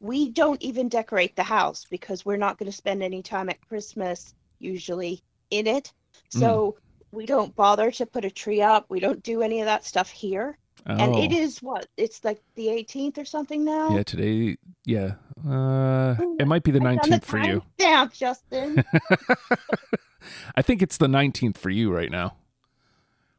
we 0.00 0.30
don't 0.30 0.60
even 0.62 0.88
decorate 0.88 1.36
the 1.36 1.42
house 1.42 1.86
because 1.90 2.24
we're 2.24 2.36
not 2.36 2.58
going 2.58 2.70
to 2.70 2.76
spend 2.76 3.02
any 3.02 3.22
time 3.22 3.48
at 3.48 3.60
Christmas 3.66 4.34
usually 4.58 5.22
in 5.50 5.66
it. 5.66 5.92
So 6.28 6.76
mm. 6.76 6.82
we 7.12 7.26
don't 7.26 7.54
bother 7.54 7.90
to 7.92 8.06
put 8.06 8.24
a 8.24 8.30
tree 8.30 8.62
up. 8.62 8.86
We 8.88 9.00
don't 9.00 9.22
do 9.22 9.42
any 9.42 9.60
of 9.60 9.66
that 9.66 9.84
stuff 9.84 10.10
here. 10.10 10.58
Oh. 10.86 10.94
And 10.94 11.16
it 11.16 11.32
oh. 11.32 11.66
what? 11.66 11.86
It's 11.96 12.24
like 12.24 12.40
the 12.54 12.66
18th 12.66 13.18
or 13.18 13.24
something 13.24 13.64
now? 13.64 13.96
Yeah, 13.96 14.02
today, 14.02 14.56
yeah. 14.84 15.14
Uh, 15.44 16.16
it 16.38 16.46
might 16.46 16.62
be 16.62 16.70
the 16.70 16.78
19th 16.78 17.24
for 17.24 17.38
you. 17.38 17.62
Damn, 17.76 18.10
Justin. 18.10 18.82
I 20.56 20.62
think 20.62 20.82
it's 20.82 20.96
the 20.96 21.06
19th 21.08 21.58
for 21.58 21.70
you 21.70 21.92
right 21.92 22.10
now. 22.10 22.36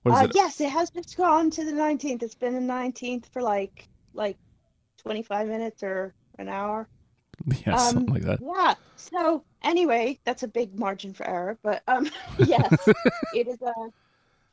Uh, 0.05 0.25
it? 0.25 0.31
Yes, 0.35 0.61
it 0.61 0.69
has 0.69 0.89
just 0.89 1.17
gone 1.17 1.49
to 1.51 1.65
the 1.65 1.71
19th. 1.71 2.23
It's 2.23 2.35
been 2.35 2.53
the 2.53 2.73
19th 2.73 3.25
for 3.31 3.41
like 3.41 3.87
like 4.13 4.37
25 4.97 5.47
minutes 5.47 5.83
or 5.83 6.13
an 6.37 6.49
hour. 6.49 6.87
Yeah, 7.65 7.75
um, 7.75 7.93
something 7.93 8.13
like 8.13 8.23
that. 8.23 8.39
Yeah. 8.41 8.73
So 8.95 9.43
anyway, 9.61 10.19
that's 10.25 10.43
a 10.43 10.47
big 10.47 10.77
margin 10.77 11.13
for 11.13 11.25
error, 11.27 11.57
but 11.61 11.83
um, 11.87 12.09
yes, 12.39 12.75
it 13.33 13.47
is 13.47 13.61
a. 13.61 13.67
Uh, 13.67 13.89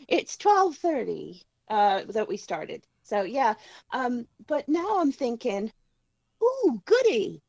it's 0.06 0.36
twelve 0.36 0.76
thirty 0.76 1.42
uh, 1.68 2.02
that 2.10 2.28
we 2.28 2.36
started. 2.36 2.84
So 3.02 3.22
yeah, 3.22 3.54
um, 3.92 4.26
but 4.46 4.68
now 4.68 5.00
I'm 5.00 5.12
thinking, 5.12 5.72
ooh, 6.44 6.82
goody, 6.84 7.42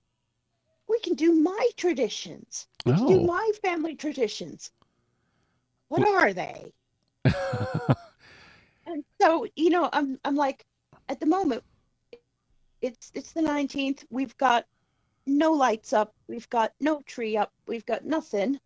we 0.88 1.00
can 1.00 1.16
do 1.16 1.34
my 1.34 1.70
traditions. 1.78 2.68
We 2.86 2.94
oh. 2.94 2.98
can 2.98 3.08
do 3.08 3.22
my 3.22 3.52
family 3.62 3.96
traditions. 3.96 4.72
What 5.88 6.08
are 6.08 6.34
they? 6.34 6.74
and 8.86 9.04
so 9.22 9.48
you 9.56 9.70
know, 9.70 9.90
I'm 9.92 10.20
I'm 10.24 10.36
like, 10.36 10.66
at 11.10 11.20
the 11.20 11.26
moment, 11.26 11.64
it's 12.82 13.12
it's 13.14 13.34
the 13.34 13.42
19th. 13.42 14.06
We've 14.10 14.38
got 14.38 14.66
no 15.26 15.52
lights 15.52 15.94
up. 15.94 16.14
We've 16.28 16.50
got 16.50 16.74
no 16.80 17.02
tree 17.02 17.38
up. 17.38 17.52
We've 17.68 17.86
got 17.86 18.06
nothing. 18.06 18.60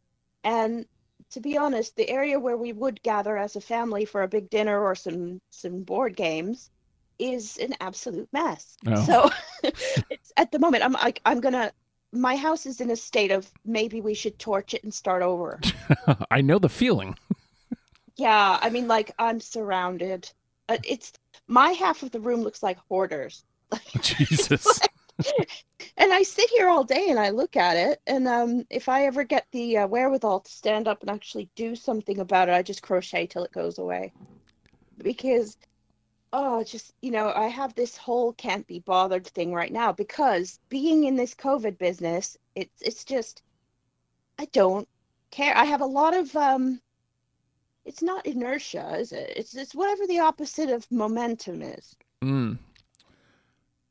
And 0.44 0.86
to 1.32 1.40
be 1.40 1.58
honest, 1.58 1.96
the 1.96 2.10
area 2.10 2.40
where 2.40 2.58
we 2.58 2.74
would 2.74 3.02
gather 3.04 3.38
as 3.38 3.56
a 3.56 3.62
family 3.62 4.06
for 4.06 4.24
a 4.24 4.28
big 4.28 4.50
dinner 4.50 4.82
or 4.84 4.96
some 4.96 5.42
some 5.50 5.84
board 5.84 6.16
games 6.16 6.70
is 7.20 7.58
an 7.58 7.76
absolute 7.82 8.30
mess. 8.32 8.78
Oh. 8.88 9.06
So 9.06 9.30
at 10.40 10.52
the 10.52 10.60
moment 10.60 10.84
I'm 10.84 10.94
like 10.94 11.22
I'm 11.26 11.42
gonna 11.42 11.72
my 12.12 12.36
house 12.36 12.66
is 12.66 12.82
in 12.82 12.90
a 12.90 12.96
state 12.96 13.30
of 13.30 13.52
maybe 13.66 14.02
we 14.02 14.16
should 14.16 14.40
torch 14.40 14.74
it 14.74 14.84
and 14.84 14.92
start 14.92 15.22
over. 15.22 15.60
I 16.32 16.42
know 16.42 16.58
the 16.58 16.70
feeling. 16.70 17.16
yeah, 18.16 18.58
I 18.62 18.70
mean 18.70 18.88
like 18.88 19.12
I'm 19.20 19.40
surrounded. 19.40 20.32
Uh, 20.68 20.78
it's 20.84 21.14
my 21.48 21.72
half 21.72 22.02
of 22.02 22.12
the 22.12 22.20
room 22.20 22.42
looks 22.42 22.64
like 22.64 22.78
hoarders. 22.88 23.44
Jesus. 24.02 24.80
and 25.98 26.14
I 26.14 26.24
sit 26.24 26.50
here 26.50 26.70
all 26.70 26.84
day 26.84 27.10
and 27.10 27.20
I 27.20 27.30
look 27.30 27.58
at 27.58 27.76
it. 27.76 28.02
And 28.08 28.28
um, 28.28 28.66
if 28.70 28.88
I 28.88 29.06
ever 29.06 29.24
get 29.24 29.46
the 29.52 29.80
uh, 29.80 29.88
wherewithal 29.88 30.40
to 30.40 30.52
stand 30.52 30.88
up 30.88 31.02
and 31.02 31.12
actually 31.12 31.50
do 31.56 31.76
something 31.76 32.20
about 32.20 32.50
it, 32.50 32.54
I 32.54 32.62
just 32.62 32.82
crochet 32.82 33.28
till 33.28 33.44
it 33.44 33.52
goes 33.52 33.78
away. 33.78 34.14
Because, 34.98 35.58
oh, 36.32 36.64
just, 36.64 36.94
you 37.02 37.12
know, 37.12 37.32
I 37.36 37.48
have 37.48 37.74
this 37.74 37.98
whole 37.98 38.34
can't 38.34 38.68
be 38.68 38.80
bothered 38.80 39.26
thing 39.28 39.54
right 39.54 39.72
now 39.72 39.92
because 39.92 40.60
being 40.70 41.06
in 41.06 41.16
this 41.16 41.34
COVID 41.34 41.78
business, 41.78 42.38
it's, 42.56 42.82
it's 42.82 43.04
just, 43.04 43.42
I 44.38 44.46
don't 44.46 44.88
care. 45.32 45.56
I 45.56 45.66
have 45.66 45.82
a 45.82 45.86
lot 45.86 46.16
of, 46.16 46.36
um, 46.36 46.80
it's 47.86 48.02
not 48.02 48.26
inertia, 48.26 48.98
is 48.98 49.12
it? 49.12 49.34
It's, 49.36 49.56
it's 49.56 49.74
whatever 49.74 50.06
the 50.08 50.20
opposite 50.20 50.70
of 50.70 50.90
momentum 50.92 51.62
is. 51.62 51.96
Mm. 52.24 52.60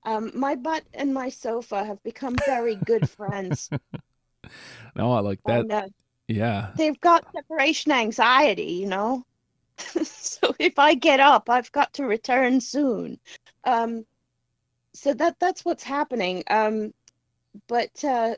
Um, 0.04 0.30
my 0.34 0.54
butt 0.54 0.84
and 0.94 1.12
my 1.12 1.28
sofa 1.28 1.84
have 1.84 2.02
become 2.02 2.36
very 2.46 2.76
good 2.76 3.08
friends. 3.08 3.70
No, 4.96 5.12
I 5.12 5.20
like 5.20 5.40
that. 5.46 5.60
And, 5.60 5.72
uh, 5.72 5.88
yeah. 6.26 6.70
They've 6.76 7.00
got 7.00 7.30
separation 7.32 7.92
anxiety, 7.92 8.72
you 8.72 8.86
know. 8.86 9.24
so 10.02 10.54
if 10.58 10.78
I 10.78 10.94
get 10.94 11.20
up, 11.20 11.48
I've 11.50 11.72
got 11.72 11.92
to 11.94 12.04
return 12.04 12.60
soon. 12.60 13.18
Um, 13.64 14.04
so 14.94 15.14
that 15.14 15.38
that's 15.38 15.64
what's 15.64 15.84
happening. 15.84 16.44
Um, 16.48 16.92
but 17.68 18.04
uh, 18.04 18.36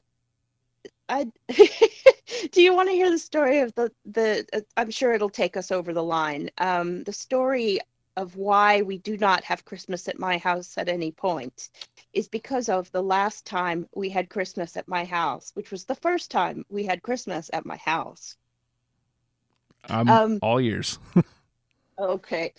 I 1.08 1.24
do 2.52 2.62
you 2.62 2.74
want 2.74 2.88
to 2.88 2.94
hear 2.94 3.10
the 3.10 3.18
story 3.18 3.60
of 3.60 3.74
the 3.74 3.92
the? 4.04 4.46
Uh, 4.52 4.60
I'm 4.76 4.90
sure 4.90 5.12
it'll 5.12 5.30
take 5.30 5.56
us 5.56 5.70
over 5.70 5.92
the 5.92 6.02
line. 6.02 6.50
Um, 6.58 7.04
the 7.04 7.12
story 7.12 7.80
of 8.16 8.36
why 8.36 8.82
we 8.82 8.98
do 8.98 9.16
not 9.16 9.44
have 9.44 9.64
Christmas 9.64 10.08
at 10.08 10.18
my 10.18 10.38
house 10.38 10.76
at 10.76 10.88
any 10.88 11.12
point 11.12 11.70
is 12.12 12.28
because 12.28 12.68
of 12.68 12.90
the 12.92 13.02
last 13.02 13.46
time 13.46 13.88
we 13.94 14.10
had 14.10 14.28
Christmas 14.28 14.76
at 14.76 14.88
my 14.88 15.04
house, 15.04 15.50
which 15.54 15.70
was 15.70 15.84
the 15.84 15.94
first 15.94 16.30
time 16.30 16.64
we 16.68 16.84
had 16.84 17.02
Christmas 17.02 17.50
at 17.52 17.64
my 17.64 17.76
house. 17.76 18.36
I'm 19.88 20.08
Um, 20.08 20.38
all 20.42 20.60
ears. 20.60 20.98
Okay. 21.98 22.54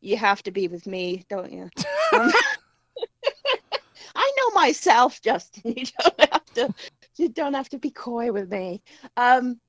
You 0.00 0.16
have 0.16 0.42
to 0.44 0.52
be 0.52 0.68
with 0.68 0.86
me, 0.86 1.24
don't 1.28 1.50
you? 1.52 1.68
Um, 2.12 2.32
I 4.14 4.32
know 4.38 4.50
myself, 4.54 5.20
Justin. 5.20 5.74
You 5.76 5.84
don't 6.00 6.32
have 6.32 6.44
to 6.54 6.74
you 7.16 7.28
don't 7.28 7.54
have 7.54 7.68
to 7.70 7.78
be 7.78 7.90
coy 7.90 8.32
with 8.32 8.50
me. 8.50 8.82
Um 9.16 9.60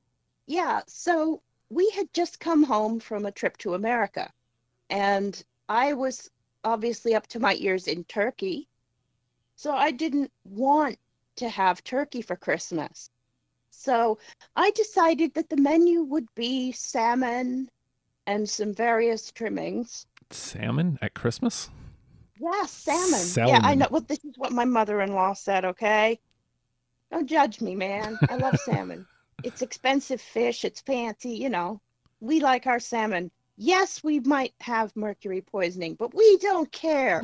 yeah, 0.48 0.82
so 0.88 1.42
we 1.70 1.90
had 1.92 2.08
just 2.14 2.40
come 2.40 2.64
home 2.64 3.00
from 3.00 3.26
a 3.26 3.32
trip 3.32 3.58
to 3.58 3.74
America 3.74 4.32
and 4.90 5.44
I 5.68 5.94
was 5.94 6.30
obviously 6.64 7.14
up 7.14 7.28
to 7.28 7.40
my 7.40 7.56
ears 7.56 7.88
in 7.88 8.04
turkey. 8.06 8.68
So 9.56 9.74
I 9.74 9.92
didn't 9.92 10.32
want 10.46 10.98
to 11.38 11.50
have 11.50 11.84
turkey 11.84 12.22
for 12.22 12.36
Christmas. 12.36 13.10
So 13.72 14.18
I 14.56 14.72
decided 14.72 15.34
that 15.34 15.50
the 15.50 15.58
menu 15.58 16.04
would 16.04 16.28
be 16.36 16.72
salmon 16.72 17.70
and 18.28 18.48
some 18.48 18.74
various 18.74 19.32
trimmings. 19.32 20.06
Salmon 20.32 21.00
at 21.02 21.14
Christmas? 21.14 21.70
Yeah, 22.40 22.66
salmon. 22.66 23.48
Yeah, 23.48 23.60
I 23.64 23.76
know. 23.76 23.88
Well, 23.90 24.02
this 24.02 24.24
is 24.24 24.38
what 24.38 24.52
my 24.52 24.66
mother-in-law 24.66 25.34
said. 25.34 25.66
Okay, 25.66 26.20
don't 27.12 27.28
judge 27.28 27.60
me, 27.60 27.76
man. 27.76 28.18
I 28.30 28.38
love 28.38 28.56
salmon. 28.66 29.06
It's 29.44 29.62
expensive 29.62 30.22
fish. 30.22 30.64
It's 30.64 30.82
fancy. 30.82 31.32
You 31.32 31.50
know, 31.50 31.82
we 32.20 32.40
like 32.40 32.68
our 32.68 32.80
salmon. 32.80 33.32
Yes, 33.58 34.04
we 34.04 34.20
might 34.22 34.54
have 34.62 34.96
mercury 34.96 35.42
poisoning, 35.42 35.96
but 35.96 36.14
we 36.14 36.38
don't 36.38 36.72
care. 36.72 37.22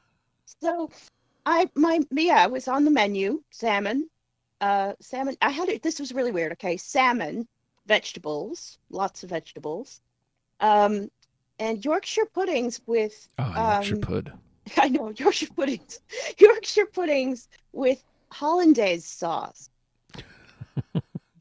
so, 0.62 0.90
I 1.46 1.70
my 1.74 2.00
yeah, 2.10 2.44
it 2.44 2.50
was 2.50 2.66
on 2.66 2.84
the 2.84 2.90
menu. 2.90 3.42
Salmon, 3.50 4.08
uh, 4.60 4.92
salmon. 5.00 5.36
I 5.42 5.50
had 5.50 5.68
it. 5.68 5.82
This 5.82 6.00
was 6.00 6.12
really 6.12 6.32
weird. 6.32 6.52
Okay, 6.52 6.76
salmon, 6.76 7.46
vegetables, 7.86 8.78
lots 8.90 9.22
of 9.22 9.30
vegetables, 9.30 10.00
um, 10.60 11.10
and 11.58 11.84
Yorkshire 11.84 12.26
puddings 12.34 12.80
with 12.86 13.28
Oh, 13.38 13.52
Yorkshire 13.74 13.94
Um, 13.96 14.00
pud. 14.00 14.32
I 14.76 14.88
know 14.88 15.12
Yorkshire 15.16 15.48
puddings. 15.56 16.00
Yorkshire 16.38 16.86
puddings 16.86 17.48
with 17.72 18.02
hollandaise 18.30 19.04
sauce. 19.04 19.70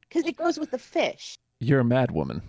Because 0.10 0.26
it 0.26 0.38
goes 0.38 0.58
with 0.58 0.72
the 0.72 0.78
fish. 0.80 1.38
You're 1.60 1.82
a 1.82 1.84
mad 1.84 2.12
woman. 2.12 2.42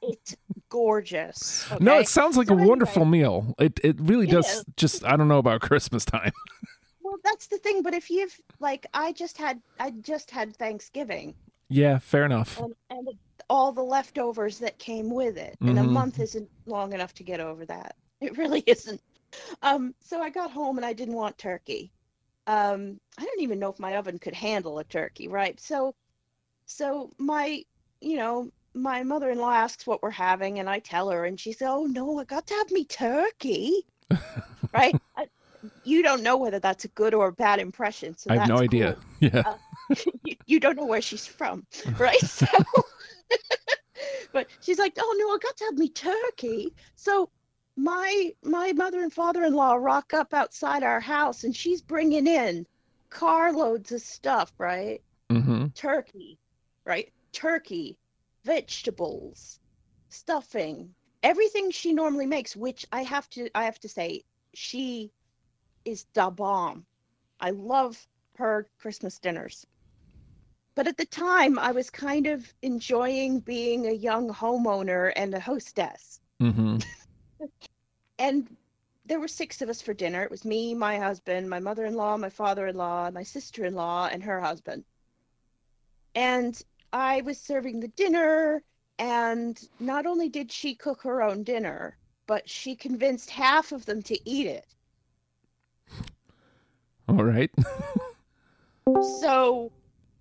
It's 0.00 0.36
gorgeous. 0.68 1.66
No, 1.80 1.98
it 1.98 2.06
sounds 2.06 2.36
like 2.36 2.46
So 2.46 2.54
a 2.56 2.66
wonderful 2.66 3.04
meal. 3.04 3.52
It 3.58 3.80
it 3.82 3.96
really 4.00 4.28
It 4.28 4.30
does. 4.30 4.46
is. 4.48 4.64
Just 4.76 5.04
I 5.04 5.16
don't 5.16 5.26
know 5.26 5.38
about 5.38 5.60
Christmas 5.60 6.04
time. 6.04 6.30
That's 7.36 7.48
the 7.48 7.58
thing. 7.58 7.82
But 7.82 7.92
if 7.92 8.08
you've 8.08 8.34
like, 8.60 8.86
I 8.94 9.12
just 9.12 9.36
had, 9.36 9.60
I 9.78 9.90
just 9.90 10.30
had 10.30 10.56
Thanksgiving, 10.56 11.34
yeah, 11.68 11.98
fair 11.98 12.24
enough. 12.24 12.58
and, 12.58 12.74
and 12.88 13.08
all 13.50 13.72
the 13.72 13.82
leftovers 13.84 14.58
that 14.60 14.78
came 14.78 15.10
with 15.10 15.36
it, 15.36 15.58
and 15.60 15.78
a 15.78 15.82
Mhm. 15.82 15.92
month 15.92 16.18
isn't 16.18 16.48
long 16.64 16.94
enough 16.94 17.12
to 17.14 17.24
get 17.24 17.40
over 17.40 17.66
that. 17.66 17.94
It 18.22 18.38
really 18.38 18.60
isn't. 18.66 19.02
Um, 19.60 19.94
so 20.00 20.22
I 20.22 20.30
got 20.30 20.50
home 20.50 20.78
and 20.78 20.86
I 20.86 20.94
didn't 20.94 21.14
want 21.14 21.36
turkey. 21.36 21.92
Um, 22.46 22.98
I 23.18 23.24
don't 23.26 23.42
even 23.42 23.58
know 23.58 23.68
if 23.70 23.78
my 23.78 23.96
oven 23.98 24.18
could 24.18 24.34
handle 24.34 24.78
a 24.78 24.84
turkey, 24.84 25.28
right? 25.28 25.60
So, 25.60 25.94
so 26.66 27.10
my, 27.18 27.62
you 28.00 28.16
know, 28.16 28.50
my 28.74 29.02
mother-in-law 29.02 29.52
asks 29.52 29.86
what 29.86 30.02
we're 30.02 30.10
having, 30.10 30.60
and 30.60 30.70
I 30.70 30.78
tell 30.80 31.10
her, 31.10 31.26
and 31.26 31.38
she 31.38 31.52
said, 31.52 31.68
"Oh 31.70 31.84
no, 31.86 32.18
I 32.18 32.24
got 32.24 32.46
to 32.48 32.54
have 32.54 32.70
me 32.70 32.86
turkey." 32.86 33.84
right? 34.72 34.96
I, 35.16 35.26
you 35.86 36.02
don't 36.02 36.22
know 36.22 36.36
whether 36.36 36.58
that's 36.58 36.84
a 36.84 36.88
good 36.88 37.14
or 37.14 37.28
a 37.28 37.32
bad 37.32 37.60
impression. 37.60 38.16
So 38.16 38.30
I 38.30 38.36
have 38.38 38.48
no 38.48 38.56
that's 38.56 38.64
idea. 38.64 38.94
cool. 38.94 39.02
Yeah. 39.20 39.54
you, 40.24 40.36
you 40.46 40.60
don't 40.60 40.76
know 40.76 40.84
where 40.84 41.00
she's 41.00 41.26
from, 41.26 41.64
right? 41.98 42.20
So, 42.20 42.46
but 44.32 44.48
she's 44.60 44.78
like, 44.78 44.94
"Oh 44.98 45.16
no, 45.18 45.28
I 45.30 45.38
got 45.38 45.56
to 45.58 45.64
have 45.64 45.78
me 45.78 45.88
turkey." 45.88 46.74
So 46.96 47.30
my 47.76 48.32
my 48.42 48.72
mother 48.72 49.00
and 49.00 49.12
father-in-law 49.12 49.74
rock 49.74 50.12
up 50.12 50.34
outside 50.34 50.82
our 50.82 51.00
house, 51.00 51.44
and 51.44 51.54
she's 51.54 51.80
bringing 51.80 52.26
in 52.26 52.66
carloads 53.10 53.92
of 53.92 54.02
stuff, 54.02 54.52
right? 54.58 55.00
mm-hmm. 55.30 55.66
Turkey, 55.68 56.38
right? 56.84 57.12
Turkey, 57.32 57.96
vegetables, 58.44 59.60
stuffing, 60.08 60.94
everything 61.22 61.70
she 61.70 61.92
normally 61.92 62.26
makes. 62.26 62.56
Which 62.56 62.86
I 62.92 63.02
have 63.02 63.28
to 63.30 63.48
I 63.54 63.64
have 63.64 63.78
to 63.80 63.88
say, 63.88 64.24
she 64.54 65.12
is 65.86 66.04
da 66.12 66.28
bomb. 66.28 66.84
I 67.40 67.50
love 67.50 68.06
her 68.36 68.68
Christmas 68.78 69.18
dinners. 69.18 69.66
But 70.74 70.88
at 70.88 70.98
the 70.98 71.06
time, 71.06 71.58
I 71.58 71.72
was 71.72 71.88
kind 71.88 72.26
of 72.26 72.52
enjoying 72.60 73.40
being 73.40 73.86
a 73.86 73.92
young 73.92 74.28
homeowner 74.28 75.12
and 75.16 75.32
a 75.32 75.40
hostess. 75.40 76.20
Mm-hmm. 76.40 76.78
And 78.18 78.56
there 79.04 79.20
were 79.20 79.28
six 79.28 79.60
of 79.62 79.68
us 79.68 79.82
for 79.82 79.94
dinner. 79.94 80.22
It 80.22 80.30
was 80.30 80.44
me, 80.44 80.74
my 80.74 80.98
husband, 80.98 81.50
my 81.50 81.60
mother 81.60 81.84
in 81.84 81.94
law, 81.94 82.16
my 82.16 82.30
father 82.30 82.66
in 82.66 82.76
law, 82.76 83.10
my 83.10 83.22
sister 83.22 83.64
in 83.64 83.74
law, 83.74 84.08
and 84.10 84.22
her 84.22 84.40
husband. 84.40 84.84
And 86.14 86.60
I 86.92 87.20
was 87.20 87.38
serving 87.38 87.80
the 87.80 87.88
dinner. 87.88 88.62
And 88.98 89.62
not 89.78 90.06
only 90.06 90.30
did 90.30 90.50
she 90.50 90.74
cook 90.74 91.02
her 91.02 91.22
own 91.22 91.42
dinner, 91.42 91.98
but 92.26 92.48
she 92.48 92.74
convinced 92.74 93.30
half 93.30 93.72
of 93.72 93.84
them 93.84 94.02
to 94.04 94.18
eat 94.28 94.46
it. 94.46 94.74
All 97.08 97.24
right. 97.24 97.50
so 99.20 99.70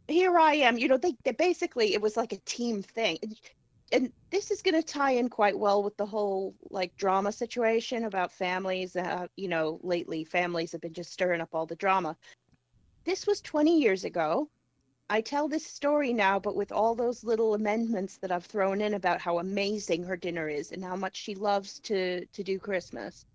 here 0.07 0.37
I 0.37 0.55
am. 0.55 0.77
You 0.77 0.87
know, 0.87 0.97
they, 0.97 1.15
they 1.23 1.31
basically 1.31 1.93
it 1.93 2.01
was 2.01 2.17
like 2.17 2.33
a 2.33 2.39
team 2.45 2.81
thing, 2.81 3.17
and, 3.21 3.39
and 3.91 4.13
this 4.31 4.51
is 4.51 4.61
going 4.61 4.75
to 4.75 4.83
tie 4.83 5.11
in 5.11 5.29
quite 5.29 5.57
well 5.57 5.83
with 5.83 5.97
the 5.97 6.05
whole 6.05 6.55
like 6.69 6.95
drama 6.97 7.31
situation 7.31 8.05
about 8.05 8.31
families. 8.31 8.95
Uh, 8.95 9.27
you 9.35 9.47
know, 9.47 9.79
lately 9.83 10.23
families 10.23 10.71
have 10.71 10.81
been 10.81 10.93
just 10.93 11.11
stirring 11.11 11.41
up 11.41 11.49
all 11.53 11.65
the 11.65 11.75
drama. 11.75 12.15
This 13.03 13.27
was 13.27 13.41
20 13.41 13.79
years 13.79 14.03
ago. 14.03 14.49
I 15.09 15.21
tell 15.21 15.47
this 15.47 15.65
story 15.67 16.13
now, 16.13 16.39
but 16.39 16.55
with 16.55 16.71
all 16.71 16.95
those 16.95 17.23
little 17.23 17.53
amendments 17.53 18.17
that 18.17 18.31
I've 18.31 18.45
thrown 18.45 18.81
in 18.81 18.95
about 18.95 19.21
how 19.21 19.37
amazing 19.37 20.03
her 20.03 20.17
dinner 20.17 20.49
is 20.49 20.71
and 20.71 20.83
how 20.83 20.95
much 20.95 21.15
she 21.15 21.35
loves 21.35 21.79
to 21.81 22.25
to 22.25 22.43
do 22.43 22.59
Christmas. 22.59 23.25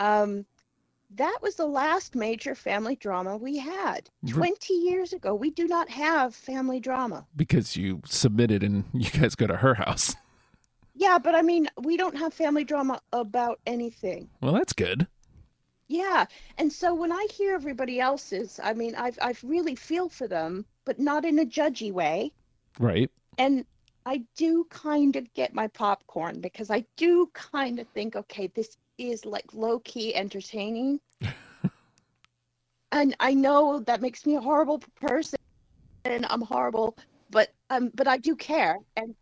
Um, 0.00 0.46
that 1.16 1.38
was 1.42 1.56
the 1.56 1.66
last 1.66 2.14
major 2.14 2.54
family 2.54 2.96
drama 2.96 3.36
we 3.36 3.58
had. 3.58 4.08
Re- 4.22 4.32
20 4.32 4.74
years 4.74 5.12
ago, 5.12 5.34
we 5.34 5.50
do 5.50 5.66
not 5.66 5.88
have 5.90 6.34
family 6.34 6.80
drama. 6.80 7.26
because 7.34 7.76
you 7.76 8.00
submitted 8.06 8.62
and 8.62 8.84
you 8.92 9.10
guys 9.10 9.34
go 9.34 9.46
to 9.46 9.56
her 9.56 9.74
house. 9.74 10.14
Yeah, 10.94 11.18
but 11.18 11.34
I 11.34 11.42
mean, 11.42 11.68
we 11.82 11.96
don't 11.96 12.16
have 12.16 12.34
family 12.34 12.64
drama 12.64 13.00
about 13.12 13.58
anything. 13.66 14.28
Well, 14.40 14.52
that's 14.52 14.72
good. 14.72 15.06
Yeah. 15.88 16.26
And 16.58 16.72
so 16.72 16.94
when 16.94 17.10
I 17.10 17.26
hear 17.32 17.54
everybody 17.54 18.00
else's, 18.00 18.60
I 18.62 18.74
mean, 18.74 18.94
I've 18.94 19.18
I 19.20 19.34
really 19.42 19.74
feel 19.74 20.08
for 20.08 20.28
them, 20.28 20.64
but 20.84 20.98
not 21.00 21.24
in 21.24 21.38
a 21.38 21.44
judgy 21.44 21.90
way. 21.92 22.32
Right. 22.78 23.10
And 23.38 23.64
I 24.06 24.22
do 24.36 24.66
kind 24.70 25.16
of 25.16 25.32
get 25.34 25.54
my 25.54 25.66
popcorn 25.68 26.40
because 26.40 26.70
I 26.70 26.84
do 26.96 27.28
kind 27.32 27.78
of 27.80 27.88
think, 27.88 28.14
okay, 28.14 28.46
this 28.54 28.76
is 29.00 29.24
like 29.24 29.54
low 29.54 29.78
key 29.80 30.14
entertaining. 30.14 31.00
and 32.92 33.16
I 33.20 33.34
know 33.34 33.80
that 33.80 34.00
makes 34.00 34.26
me 34.26 34.36
a 34.36 34.40
horrible 34.40 34.82
person 35.00 35.38
and 36.04 36.26
I'm 36.28 36.42
horrible, 36.42 36.96
but 37.30 37.48
um 37.70 37.90
but 37.94 38.08
I 38.08 38.18
do 38.18 38.36
care. 38.36 38.76
And 38.96 39.14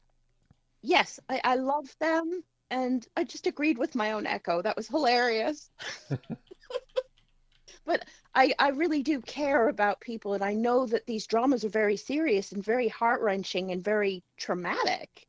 yes, 0.83 1.21
I, 1.29 1.41
I 1.45 1.55
love 1.57 1.95
them 2.01 2.43
and 2.71 3.07
I 3.17 3.25
just 3.25 3.47
agreed 3.47 3.79
with 3.79 3.95
my 3.95 4.13
own 4.13 4.27
echo. 4.27 4.63
That 4.63 4.77
was 4.77 4.89
hilarious. 4.89 5.71
but 7.87 8.05
I, 8.35 8.53
I 8.59 8.69
really 8.71 9.03
do 9.03 9.21
care 9.21 9.69
about 9.69 10.01
people 10.01 10.35
and 10.35 10.45
I 10.45 10.55
know 10.55 10.87
that 10.87 11.07
these 11.07 11.27
dramas 11.27 11.65
are 11.65 11.71
very 11.71 11.97
serious 11.97 12.53
and 12.53 12.65
very 12.65 12.89
heart 12.89 13.23
wrenching 13.23 13.71
and 13.71 13.83
very 13.83 14.23
traumatic. 14.37 15.27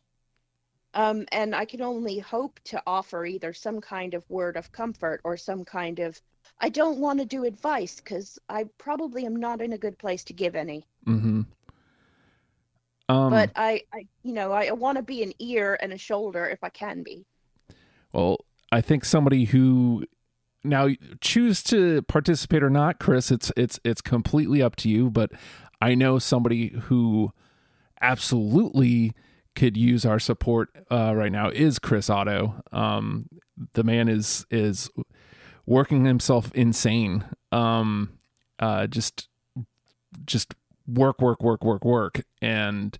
Um, 0.93 1.25
and 1.31 1.55
I 1.55 1.65
can 1.65 1.81
only 1.81 2.17
hope 2.19 2.59
to 2.65 2.81
offer 2.87 3.25
either 3.25 3.53
some 3.53 3.79
kind 3.79 4.13
of 4.13 4.27
word 4.29 4.57
of 4.57 4.71
comfort 4.71 5.21
or 5.23 5.37
some 5.37 5.63
kind 5.63 5.99
of 5.99 6.19
I 6.61 6.69
don't 6.69 6.97
want 6.97 7.19
to 7.19 7.25
do 7.25 7.45
advice 7.45 7.97
because 7.97 8.39
I 8.49 8.65
probably 8.77 9.25
am 9.25 9.35
not 9.35 9.61
in 9.61 9.73
a 9.73 9.77
good 9.77 9.97
place 9.97 10.23
to 10.25 10.33
give 10.33 10.55
any. 10.55 10.85
Mm-hmm. 11.05 11.41
Um, 13.07 13.29
but 13.31 13.51
I, 13.55 13.81
I 13.93 14.07
you 14.23 14.33
know, 14.33 14.51
I 14.51 14.71
want 14.71 14.97
to 14.97 15.03
be 15.03 15.23
an 15.23 15.33
ear 15.39 15.77
and 15.81 15.93
a 15.93 15.97
shoulder 15.97 16.47
if 16.47 16.63
I 16.63 16.69
can 16.69 17.03
be. 17.03 17.25
well, 18.13 18.37
I 18.71 18.81
think 18.81 19.05
somebody 19.05 19.45
who 19.45 20.05
now 20.63 20.89
choose 21.21 21.63
to 21.63 22.01
participate 22.03 22.61
or 22.61 22.69
not, 22.69 22.99
Chris, 22.99 23.31
it's 23.31 23.51
it's 23.55 23.79
it's 23.83 24.01
completely 24.01 24.61
up 24.61 24.75
to 24.77 24.89
you. 24.89 25.09
But 25.09 25.31
I 25.81 25.95
know 25.95 26.19
somebody 26.19 26.69
who 26.83 27.31
absolutely 28.01 29.13
could 29.55 29.75
use 29.75 30.05
our 30.05 30.19
support 30.19 30.69
uh, 30.91 31.13
right 31.15 31.31
now 31.31 31.49
is 31.49 31.79
Chris 31.79 32.09
Otto. 32.09 32.61
Um, 32.71 33.27
the 33.73 33.83
man 33.83 34.07
is 34.07 34.45
is 34.49 34.89
working 35.65 36.05
himself 36.05 36.51
insane. 36.53 37.25
Um, 37.51 38.19
uh, 38.59 38.87
just 38.87 39.27
just 40.25 40.55
work, 40.87 41.21
work, 41.21 41.43
work, 41.43 41.63
work, 41.63 41.85
work, 41.85 42.23
and 42.41 42.97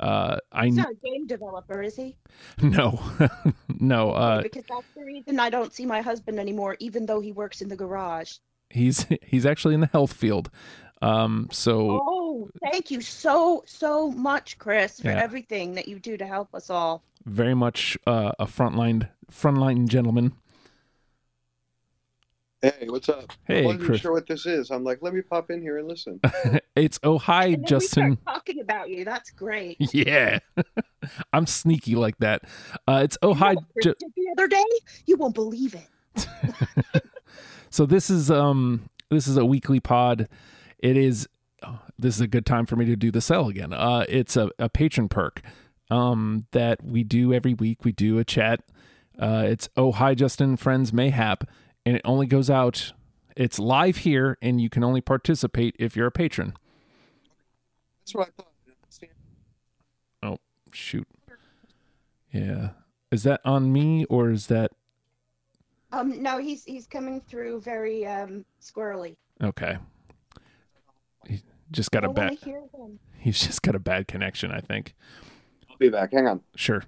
uh, 0.00 0.36
I 0.50 0.66
He's 0.66 0.76
not 0.76 0.90
a 0.90 0.94
game 0.94 1.26
developer, 1.26 1.82
is 1.82 1.96
he? 1.96 2.16
no, 2.62 3.00
no. 3.68 4.10
Uh, 4.10 4.42
because 4.42 4.64
that's 4.68 4.86
the 4.96 5.04
reason 5.04 5.38
I 5.38 5.48
don't 5.48 5.72
see 5.72 5.86
my 5.86 6.00
husband 6.00 6.38
anymore, 6.40 6.76
even 6.80 7.06
though 7.06 7.20
he 7.20 7.32
works 7.32 7.62
in 7.62 7.68
the 7.68 7.76
garage. 7.76 8.34
he's 8.70 9.06
he's 9.22 9.46
actually 9.46 9.74
in 9.74 9.80
the 9.80 9.86
health 9.88 10.12
field. 10.12 10.50
Um, 11.02 11.48
so 11.50 12.00
Oh, 12.06 12.48
thank 12.62 12.90
you 12.90 13.00
so 13.00 13.62
so 13.66 14.10
much, 14.12 14.56
Chris, 14.58 15.00
for 15.00 15.08
Yeah. 15.08 15.20
everything 15.22 15.74
that 15.74 15.88
you 15.88 15.98
do 15.98 16.16
to 16.16 16.26
help 16.26 16.54
us 16.54 16.70
all. 16.70 17.02
very 17.26 17.54
much 17.54 17.96
uh, 18.06 18.32
a 18.38 18.46
frontline 18.46 19.08
frontline 19.30 19.86
gentleman. 19.88 20.32
Hey, 22.62 22.86
what's 22.88 23.08
up? 23.08 23.32
Hey, 23.44 23.58
I 23.58 23.60
Hey, 23.62 23.66
wasn't 23.66 23.84
Chris. 23.84 24.00
sure 24.00 24.12
what 24.12 24.26
this 24.28 24.46
is. 24.46 24.70
I'm 24.70 24.84
like, 24.84 24.98
let 25.02 25.12
me 25.12 25.20
pop 25.20 25.50
in 25.50 25.60
here 25.60 25.78
and 25.78 25.88
listen. 25.88 26.20
It's 26.76 26.98
oh 27.02 27.18
hi 27.18 27.46
And 27.46 27.54
then 27.56 27.64
Justin. 27.66 28.10
we 28.10 28.16
start 28.22 28.36
talking 28.36 28.60
about 28.60 28.88
you. 28.88 29.04
That's 29.04 29.30
great. 29.30 29.76
Yeah, 29.92 30.38
I'm 31.32 31.46
sneaky 31.46 31.96
like 31.96 32.16
that. 32.18 32.42
Uh, 32.88 33.00
it's 33.04 33.18
oh 33.22 33.34
hi. 33.34 33.50
You 33.50 33.56
know 33.56 33.64
Ju- 33.82 33.94
the 34.16 34.28
other 34.32 34.46
day, 34.48 34.64
you 35.06 35.16
won't 35.16 35.34
believe 35.34 35.74
it. 35.74 35.88
so 37.70 37.84
this 37.86 38.08
is 38.10 38.30
um 38.30 38.88
this 39.10 39.26
is 39.28 39.36
a 39.36 39.44
weekly 39.44 39.80
pod. 39.80 40.28
It 40.82 40.96
is 40.98 41.28
oh, 41.62 41.78
this 41.98 42.16
is 42.16 42.20
a 42.20 42.26
good 42.26 42.44
time 42.44 42.66
for 42.66 42.76
me 42.76 42.84
to 42.84 42.96
do 42.96 43.10
the 43.10 43.20
sell 43.22 43.48
again. 43.48 43.72
Uh, 43.72 44.04
it's 44.08 44.36
a, 44.36 44.50
a 44.58 44.68
patron 44.68 45.08
perk 45.08 45.40
um 45.90 46.44
that 46.52 46.82
we 46.84 47.04
do 47.04 47.32
every 47.32 47.54
week. 47.54 47.84
We 47.84 47.92
do 47.92 48.18
a 48.18 48.24
chat. 48.24 48.60
Uh, 49.18 49.44
it's 49.46 49.68
oh 49.76 49.92
hi 49.92 50.14
Justin 50.14 50.56
friends 50.56 50.92
mayhap, 50.92 51.44
and 51.86 51.96
it 51.96 52.02
only 52.04 52.26
goes 52.26 52.50
out. 52.50 52.92
It's 53.36 53.58
live 53.58 53.98
here, 53.98 54.36
and 54.42 54.60
you 54.60 54.68
can 54.68 54.84
only 54.84 55.00
participate 55.00 55.74
if 55.78 55.96
you're 55.96 56.08
a 56.08 56.12
patron. 56.12 56.52
That's 58.00 58.14
what 58.14 58.28
I 58.28 58.30
thought. 58.36 58.48
Oh, 60.24 60.38
shoot. 60.72 61.06
Yeah. 62.32 62.70
Is 63.10 63.22
that 63.24 63.40
on 63.44 63.72
me 63.72 64.04
or 64.06 64.30
is 64.30 64.46
that 64.48 64.70
Um, 65.92 66.22
no, 66.22 66.38
he's 66.38 66.64
he's 66.64 66.86
coming 66.86 67.20
through 67.20 67.60
very 67.60 68.06
um 68.06 68.44
squirrely. 68.60 69.16
okay? 69.42 69.78
He 71.72 71.76
just 71.76 71.90
got 71.90 72.04
I 72.04 72.08
a 72.08 72.10
want 72.10 72.16
bad. 72.16 72.38
to 72.40 72.44
hear 72.44 72.60
him. 72.74 72.98
He's 73.18 73.40
just 73.40 73.62
got 73.62 73.74
a 73.74 73.78
bad 73.78 74.06
connection. 74.06 74.50
I 74.52 74.60
think. 74.60 74.94
I'll 75.70 75.78
be 75.78 75.88
back. 75.88 76.12
Hang 76.12 76.26
on. 76.26 76.42
Sure. 76.54 76.82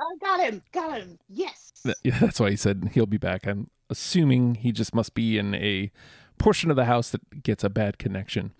I 0.00 0.14
got 0.20 0.38
him. 0.40 0.62
Got 0.72 1.00
him. 1.00 1.18
Yes. 1.28 1.72
Th- 1.82 1.96
Yeah, 2.04 2.18
that's 2.20 2.38
why 2.38 2.50
he 2.50 2.56
said 2.56 2.90
he'll 2.94 3.06
be 3.06 3.18
back. 3.18 3.44
I'm 3.46 3.70
assuming 3.90 4.54
he 4.54 4.70
just 4.70 4.94
must 4.94 5.14
be 5.14 5.36
in 5.36 5.54
a 5.56 5.90
portion 6.38 6.70
of 6.70 6.76
the 6.76 6.84
house 6.84 7.10
that 7.10 7.42
gets 7.42 7.64
a 7.64 7.68
bad 7.68 7.98
connection. 7.98 8.52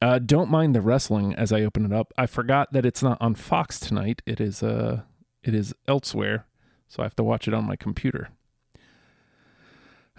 Uh, 0.00 0.20
don't 0.20 0.48
mind 0.48 0.74
the 0.76 0.80
wrestling 0.80 1.34
as 1.34 1.52
I 1.52 1.62
open 1.62 1.84
it 1.84 1.92
up. 1.92 2.14
I 2.16 2.26
forgot 2.26 2.72
that 2.72 2.86
it's 2.86 3.02
not 3.02 3.18
on 3.20 3.34
Fox 3.34 3.80
tonight. 3.80 4.22
It 4.26 4.40
is 4.40 4.62
uh, 4.62 5.02
it 5.42 5.54
is 5.56 5.74
elsewhere, 5.88 6.46
so 6.88 7.02
I 7.02 7.06
have 7.06 7.16
to 7.16 7.24
watch 7.24 7.48
it 7.48 7.52
on 7.52 7.64
my 7.64 7.74
computer. 7.76 8.28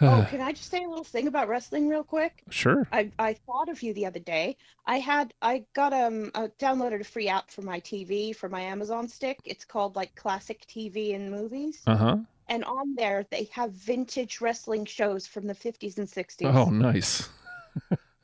Oh, 0.02 0.28
can 0.30 0.42
I 0.42 0.52
just 0.52 0.70
say 0.70 0.84
a 0.84 0.88
little 0.88 1.04
thing 1.04 1.28
about 1.28 1.48
wrestling 1.48 1.88
real 1.88 2.04
quick? 2.04 2.44
sure. 2.50 2.88
I, 2.92 3.12
I 3.20 3.34
thought 3.34 3.70
of 3.70 3.82
you 3.84 3.94
the 3.94 4.06
other 4.06 4.20
day. 4.20 4.58
I 4.86 5.00
had 5.00 5.34
I 5.42 5.66
got 5.74 5.94
um 5.94 6.32
I 6.36 6.48
downloaded 6.60 7.02
a 7.02 7.06
free 7.06 7.28
app 7.28 7.52
for 7.52 7.62
my 7.62 7.80
TV 7.80 8.36
for 8.36 8.50
my 8.50 8.62
Amazon 8.62 9.08
stick. 9.08 9.40
It's 9.46 9.66
called 9.66 9.96
like 9.96 10.16
Classic 10.16 10.66
TV 10.68 11.16
and 11.16 11.32
Movies. 11.32 11.82
Uh 11.86 11.96
huh. 11.96 12.18
And 12.50 12.64
on 12.66 12.96
there 12.96 13.26
they 13.30 13.50
have 13.54 13.72
vintage 13.72 14.42
wrestling 14.42 14.86
shows 14.86 15.28
from 15.28 15.48
the 15.48 15.56
50s 15.56 15.98
and 15.98 16.08
60s. 16.08 16.54
Oh, 16.54 16.70
nice. 16.70 17.30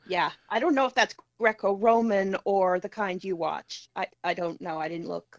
Yeah. 0.08 0.30
I 0.48 0.58
don't 0.58 0.74
know 0.74 0.86
if 0.86 0.94
that's 0.94 1.14
Greco-Roman 1.38 2.34
or 2.44 2.80
the 2.80 2.88
kind 2.88 3.22
you 3.22 3.36
watch. 3.36 3.88
I 3.94 4.06
I 4.24 4.32
don't 4.34 4.58
know. 4.60 4.78
I 4.78 4.88
didn't 4.88 5.06
look. 5.06 5.38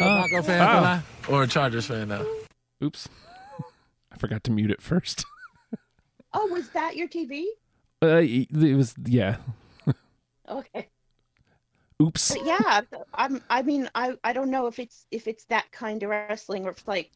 A 0.00 0.04
Broncos 0.04 0.46
fan, 0.46 0.58
wow. 0.58 0.72
fella? 0.74 1.04
or 1.28 1.42
a 1.44 1.46
Chargers 1.46 1.86
fan 1.86 2.08
now? 2.08 2.26
Oops. 2.82 3.08
I 4.12 4.16
forgot 4.16 4.42
to 4.44 4.50
mute 4.50 4.70
it 4.70 4.82
first. 4.82 5.24
Oh, 6.34 6.46
was 6.48 6.70
that 6.70 6.94
your 6.96 7.08
TV? 7.08 7.48
Uh, 8.02 8.20
it 8.22 8.76
was 8.76 8.94
yeah. 9.06 9.36
Okay. 10.48 10.90
Oops. 12.02 12.34
But 12.34 12.42
yeah, 12.42 12.82
I'm 13.14 13.44
I 13.48 13.62
mean 13.62 13.88
I 13.94 14.16
I 14.24 14.32
don't 14.32 14.50
know 14.50 14.66
if 14.66 14.80
it's 14.80 15.06
if 15.12 15.28
it's 15.28 15.44
that 15.46 15.70
kind 15.70 16.02
of 16.02 16.10
wrestling 16.10 16.66
or 16.66 16.70
if 16.70 16.78
it's 16.78 16.88
like 16.88 17.12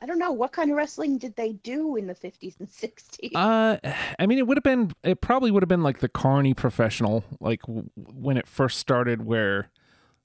I 0.00 0.06
don't 0.06 0.18
know 0.20 0.32
what 0.32 0.52
kind 0.52 0.70
of 0.70 0.76
wrestling 0.78 1.18
did 1.18 1.36
they 1.36 1.52
do 1.54 1.96
in 1.96 2.06
the 2.08 2.14
50s 2.14 2.56
and 2.60 2.70
60s. 2.70 3.32
Uh, 3.34 3.78
I 4.18 4.26
mean, 4.26 4.38
it 4.38 4.46
would 4.46 4.56
have 4.56 4.62
been. 4.62 4.92
It 5.02 5.20
probably 5.20 5.50
would 5.50 5.62
have 5.62 5.68
been 5.68 5.82
like 5.82 5.98
the 5.98 6.08
Carney 6.08 6.54
professional, 6.54 7.24
like 7.40 7.62
w- 7.62 7.88
when 7.96 8.36
it 8.36 8.46
first 8.46 8.78
started, 8.78 9.24
where 9.24 9.70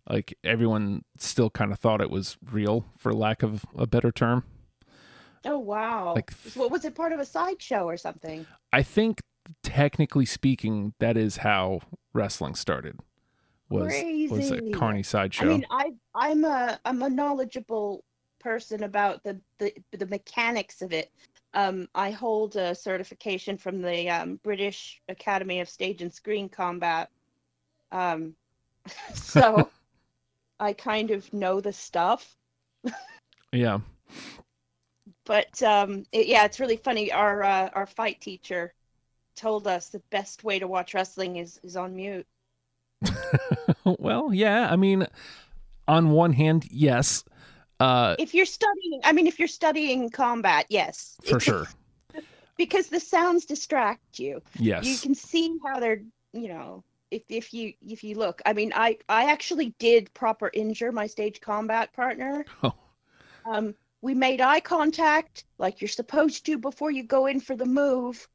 like 0.09 0.37
everyone 0.43 1.03
still 1.17 1.49
kind 1.49 1.71
of 1.71 1.79
thought 1.79 2.01
it 2.01 2.11
was 2.11 2.37
real, 2.51 2.85
for 2.97 3.13
lack 3.13 3.43
of 3.43 3.65
a 3.77 3.87
better 3.87 4.11
term. 4.11 4.43
Oh 5.45 5.59
wow. 5.59 6.13
like- 6.15 6.33
what 6.55 6.71
was 6.71 6.85
it 6.85 6.95
part 6.95 7.11
of 7.11 7.19
a 7.19 7.25
sideshow 7.25 7.85
or 7.85 7.97
something? 7.97 8.45
I 8.71 8.83
think, 8.83 9.21
technically 9.63 10.25
speaking, 10.25 10.93
that 10.99 11.17
is 11.17 11.37
how 11.37 11.81
wrestling 12.13 12.55
started. 12.55 12.99
Was 13.69 13.93
was 14.31 14.51
a 14.51 14.57
Crazy. 14.57 14.71
Carney 14.71 15.03
I 15.13 15.43
mean, 15.43 15.65
I 15.69 15.91
I'm 16.15 16.43
a 16.43 16.79
I'm 16.85 17.03
a 17.03 17.09
knowledgeable 17.09 18.03
person 18.39 18.83
about 18.83 19.23
the 19.23 19.39
the, 19.59 19.71
the 19.91 20.07
mechanics 20.07 20.81
of 20.81 20.91
it. 20.91 21.11
Um, 21.53 21.87
I 21.93 22.11
hold 22.11 22.55
a 22.55 22.73
certification 22.73 23.57
from 23.57 23.81
the 23.81 24.09
um, 24.09 24.39
British 24.43 25.01
Academy 25.07 25.59
of 25.59 25.69
Stage 25.69 26.01
and 26.01 26.13
Screen 26.13 26.49
Combat. 26.49 27.09
Um, 27.91 28.33
so 29.13 29.69
I 30.59 30.73
kind 30.73 31.11
of 31.11 31.31
know 31.33 31.61
the 31.61 31.73
stuff. 31.73 32.35
yeah. 33.51 33.79
But 35.29 35.61
um, 35.61 36.05
it, 36.11 36.25
yeah, 36.25 36.45
it's 36.45 36.59
really 36.59 36.77
funny. 36.77 37.11
Our 37.11 37.43
uh, 37.43 37.69
our 37.73 37.85
fight 37.85 38.19
teacher 38.19 38.73
told 39.35 39.67
us 39.67 39.89
the 39.89 40.01
best 40.09 40.43
way 40.43 40.57
to 40.57 40.67
watch 40.67 40.95
wrestling 40.95 41.35
is 41.35 41.59
is 41.61 41.77
on 41.77 41.95
mute. 41.95 42.25
well, 43.85 44.33
yeah. 44.33 44.67
I 44.71 44.75
mean, 44.75 45.05
on 45.87 46.09
one 46.09 46.33
hand, 46.33 46.65
yes, 46.71 47.23
uh, 47.79 48.15
If 48.17 48.33
you're 48.33 48.47
studying, 48.47 49.01
I 49.03 49.11
mean, 49.11 49.27
if 49.27 49.37
you're 49.37 49.47
studying 49.47 50.09
combat, 50.09 50.65
yes, 50.67 51.15
for 51.23 51.39
sure. 51.39 51.67
because 52.57 52.87
the 52.87 52.99
sounds 52.99 53.45
distract 53.45 54.17
you. 54.17 54.41
Yes. 54.57 54.83
You 54.83 54.97
can 54.97 55.13
see 55.13 55.55
how 55.63 55.79
they're, 55.79 56.01
you 56.33 56.47
know, 56.47 56.83
if 57.11 57.21
if 57.29 57.53
you 57.53 57.73
if 57.87 58.03
you 58.03 58.15
look. 58.15 58.41
I 58.47 58.53
mean, 58.53 58.73
I 58.75 58.97
I 59.07 59.31
actually 59.31 59.75
did 59.77 60.11
proper 60.15 60.49
injure 60.55 60.91
my 60.91 61.05
stage 61.05 61.39
combat 61.39 61.93
partner. 61.93 62.45
Oh. 62.63 62.73
Um, 63.45 63.73
we 64.01 64.13
made 64.13 64.41
eye 64.41 64.59
contact 64.61 65.45
like 65.57 65.81
you're 65.81 65.87
supposed 65.89 66.45
to 66.45 66.57
before 66.57 66.91
you 66.91 67.03
go 67.03 67.25
in 67.25 67.39
for 67.39 67.55
the 67.55 67.65
move. 67.65 68.27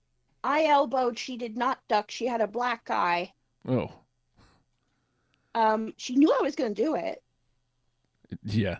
I 0.42 0.64
elbowed. 0.66 1.18
She 1.18 1.36
did 1.36 1.56
not 1.56 1.78
duck. 1.88 2.10
She 2.10 2.26
had 2.26 2.40
a 2.42 2.46
black 2.46 2.90
eye. 2.90 3.32
Oh, 3.66 3.90
Um, 5.54 5.94
she 5.96 6.16
knew 6.16 6.30
I 6.30 6.42
was 6.42 6.54
going 6.54 6.74
to 6.74 6.82
do 6.82 6.94
it. 6.96 7.22
yeah. 8.44 8.78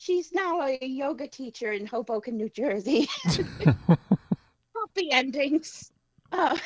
She's 0.00 0.32
now 0.32 0.60
a 0.62 0.78
yoga 0.80 1.26
teacher 1.26 1.72
in 1.72 1.84
Hoboken, 1.86 2.36
New 2.36 2.48
Jersey. 2.50 3.08
Happy 3.88 5.10
endings. 5.10 5.90
Uh, 6.30 6.56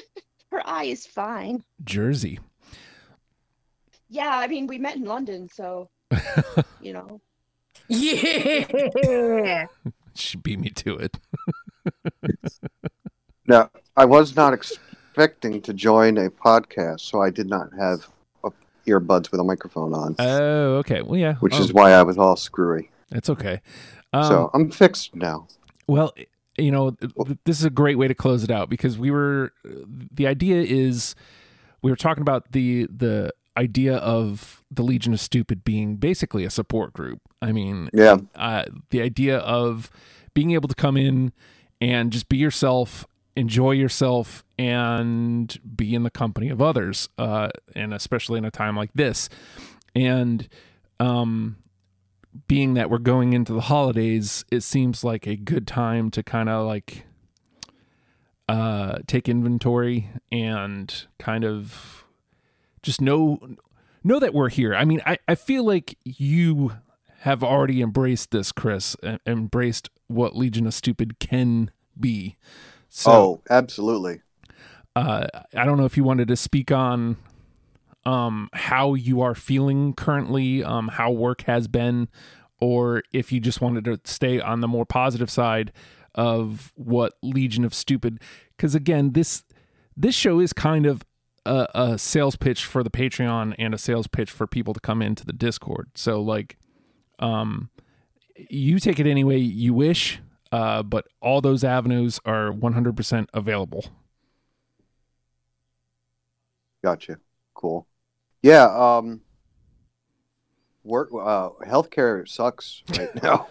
her 0.52 0.62
eye 0.68 0.84
is 0.84 1.04
fine. 1.04 1.64
Jersey. 1.82 2.38
Yeah, 4.08 4.30
I 4.38 4.46
mean, 4.46 4.68
we 4.68 4.78
met 4.78 4.94
in 4.94 5.04
London, 5.04 5.48
so 5.52 5.90
you 6.80 6.92
know. 6.92 7.20
Yeah. 7.88 9.66
She 10.18 10.38
beat 10.38 10.58
me 10.58 10.70
to 10.70 10.96
it. 10.96 11.18
Now, 13.46 13.70
I 13.96 14.04
was 14.06 14.34
not 14.34 14.52
expecting 14.52 15.62
to 15.62 15.72
join 15.72 16.18
a 16.18 16.30
podcast, 16.30 17.00
so 17.00 17.22
I 17.22 17.30
did 17.30 17.48
not 17.48 17.68
have 17.78 18.08
uh, 18.42 18.50
earbuds 18.86 19.30
with 19.30 19.40
a 19.40 19.44
microphone 19.44 19.94
on, 19.94 20.16
Oh, 20.18 20.76
okay. 20.78 21.02
Well, 21.02 21.16
yeah. 21.18 21.34
which 21.36 21.54
Oh, 21.54 21.60
is 21.60 21.72
why 21.72 21.92
I 21.92 22.02
was 22.02 22.18
all 22.18 22.34
screwy. 22.36 22.90
it's 23.12 23.30
okay. 23.30 23.60
Um, 24.12 24.24
so 24.24 24.50
I'm 24.52 24.70
fixed 24.70 25.14
now. 25.14 25.46
Well, 25.86 26.12
you 26.58 26.72
know, 26.72 26.90
th- 26.92 27.12
th- 27.14 27.38
this 27.44 27.58
is 27.60 27.64
a 27.64 27.70
great 27.70 27.98
way 27.98 28.08
to 28.08 28.14
close 28.14 28.42
it 28.42 28.50
out 28.50 28.68
because 28.68 28.98
we 28.98 29.10
were 29.12 29.52
the 30.12 30.26
idea 30.26 30.62
is 30.62 31.14
we 31.82 31.90
were 31.92 31.96
talking 31.96 32.22
about 32.22 32.50
the 32.52 32.88
the 32.90 33.32
idea 33.56 33.96
of 33.96 34.62
the 34.70 34.82
Legion 34.82 35.12
of 35.12 35.20
Stupid 35.20 35.64
being 35.64 35.96
basically 35.96 36.44
a 36.44 36.50
support 36.50 36.92
group. 36.92 37.20
I 37.40 37.52
mean, 37.52 37.88
Yeah. 37.92 38.18
uh, 38.34 38.64
the 38.90 39.00
idea 39.02 39.38
of 39.38 39.90
being 40.34 40.50
able 40.52 40.68
to 40.68 40.74
come 40.74 40.96
in 40.96 41.32
and 41.80 42.12
just 42.12 42.28
be 42.28 42.36
yourself, 42.36 43.06
enjoy 43.36 43.72
yourself, 43.72 44.44
and 44.58 45.58
be 45.76 45.94
in 45.94 46.02
the 46.02 46.10
company 46.10 46.48
of 46.48 46.60
others, 46.60 47.08
uh, 47.18 47.48
and 47.74 47.92
especially 47.94 48.38
in 48.38 48.44
a 48.44 48.50
time 48.50 48.76
like 48.76 48.90
this. 48.94 49.28
And 49.94 50.48
um, 51.00 51.56
being 52.48 52.74
that 52.74 52.90
we're 52.90 52.98
going 52.98 53.32
into 53.32 53.52
the 53.54 53.62
holidays, 53.62 54.44
it 54.50 54.62
seems 54.62 55.02
like 55.04 55.26
a 55.26 55.36
good 55.36 55.66
time 55.66 56.10
to 56.10 56.22
kind 56.22 56.48
of 56.48 56.66
like 56.66 57.04
uh 58.48 58.98
take 59.08 59.28
inventory 59.28 60.08
and 60.30 61.06
kind 61.18 61.44
of 61.44 62.05
just 62.86 63.00
know 63.00 63.40
know 64.04 64.20
that 64.20 64.32
we're 64.32 64.48
here. 64.48 64.74
I 64.74 64.84
mean, 64.84 65.02
I, 65.04 65.18
I 65.26 65.34
feel 65.34 65.64
like 65.64 65.98
you 66.04 66.72
have 67.20 67.42
already 67.42 67.82
embraced 67.82 68.30
this, 68.30 68.52
Chris, 68.52 68.96
embraced 69.26 69.90
what 70.06 70.36
Legion 70.36 70.66
of 70.66 70.74
Stupid 70.74 71.18
can 71.18 71.72
be. 71.98 72.36
So 72.88 73.10
oh, 73.10 73.42
absolutely. 73.50 74.20
uh, 74.94 75.26
I 75.54 75.64
don't 75.64 75.76
know 75.76 75.84
if 75.84 75.96
you 75.96 76.04
wanted 76.04 76.28
to 76.28 76.36
speak 76.36 76.70
on 76.70 77.16
um, 78.04 78.48
how 78.52 78.94
you 78.94 79.20
are 79.20 79.34
feeling 79.34 79.92
currently, 79.92 80.62
um, 80.62 80.86
how 80.86 81.10
work 81.10 81.42
has 81.42 81.66
been, 81.66 82.08
or 82.60 83.02
if 83.12 83.32
you 83.32 83.40
just 83.40 83.60
wanted 83.60 83.84
to 83.86 84.00
stay 84.04 84.40
on 84.40 84.60
the 84.60 84.68
more 84.68 84.86
positive 84.86 85.30
side 85.30 85.72
of 86.14 86.72
what 86.76 87.14
Legion 87.22 87.64
of 87.64 87.74
Stupid. 87.74 88.20
Because 88.56 88.76
again, 88.76 89.12
this 89.12 89.42
this 89.96 90.14
show 90.14 90.38
is 90.38 90.52
kind 90.52 90.86
of 90.86 91.02
a, 91.46 91.68
a 91.74 91.98
sales 91.98 92.36
pitch 92.36 92.64
for 92.64 92.82
the 92.82 92.90
Patreon 92.90 93.54
and 93.58 93.72
a 93.74 93.78
sales 93.78 94.06
pitch 94.06 94.30
for 94.30 94.46
people 94.46 94.74
to 94.74 94.80
come 94.80 95.00
into 95.02 95.24
the 95.24 95.32
Discord. 95.32 95.90
So 95.94 96.20
like, 96.20 96.56
um, 97.18 97.70
you 98.50 98.78
take 98.78 98.98
it 99.00 99.06
any 99.06 99.24
way 99.24 99.38
you 99.38 99.72
wish, 99.72 100.20
uh, 100.52 100.82
but 100.82 101.06
all 101.20 101.40
those 101.40 101.64
avenues 101.64 102.20
are 102.24 102.50
100% 102.52 103.26
available. 103.32 103.86
Gotcha. 106.82 107.18
Cool. 107.54 107.86
Yeah. 108.42 108.64
Um. 108.66 109.20
Work. 110.84 111.08
Uh. 111.12 111.50
Healthcare 111.66 112.28
sucks 112.28 112.82
right 112.96 113.14
now. 113.22 113.48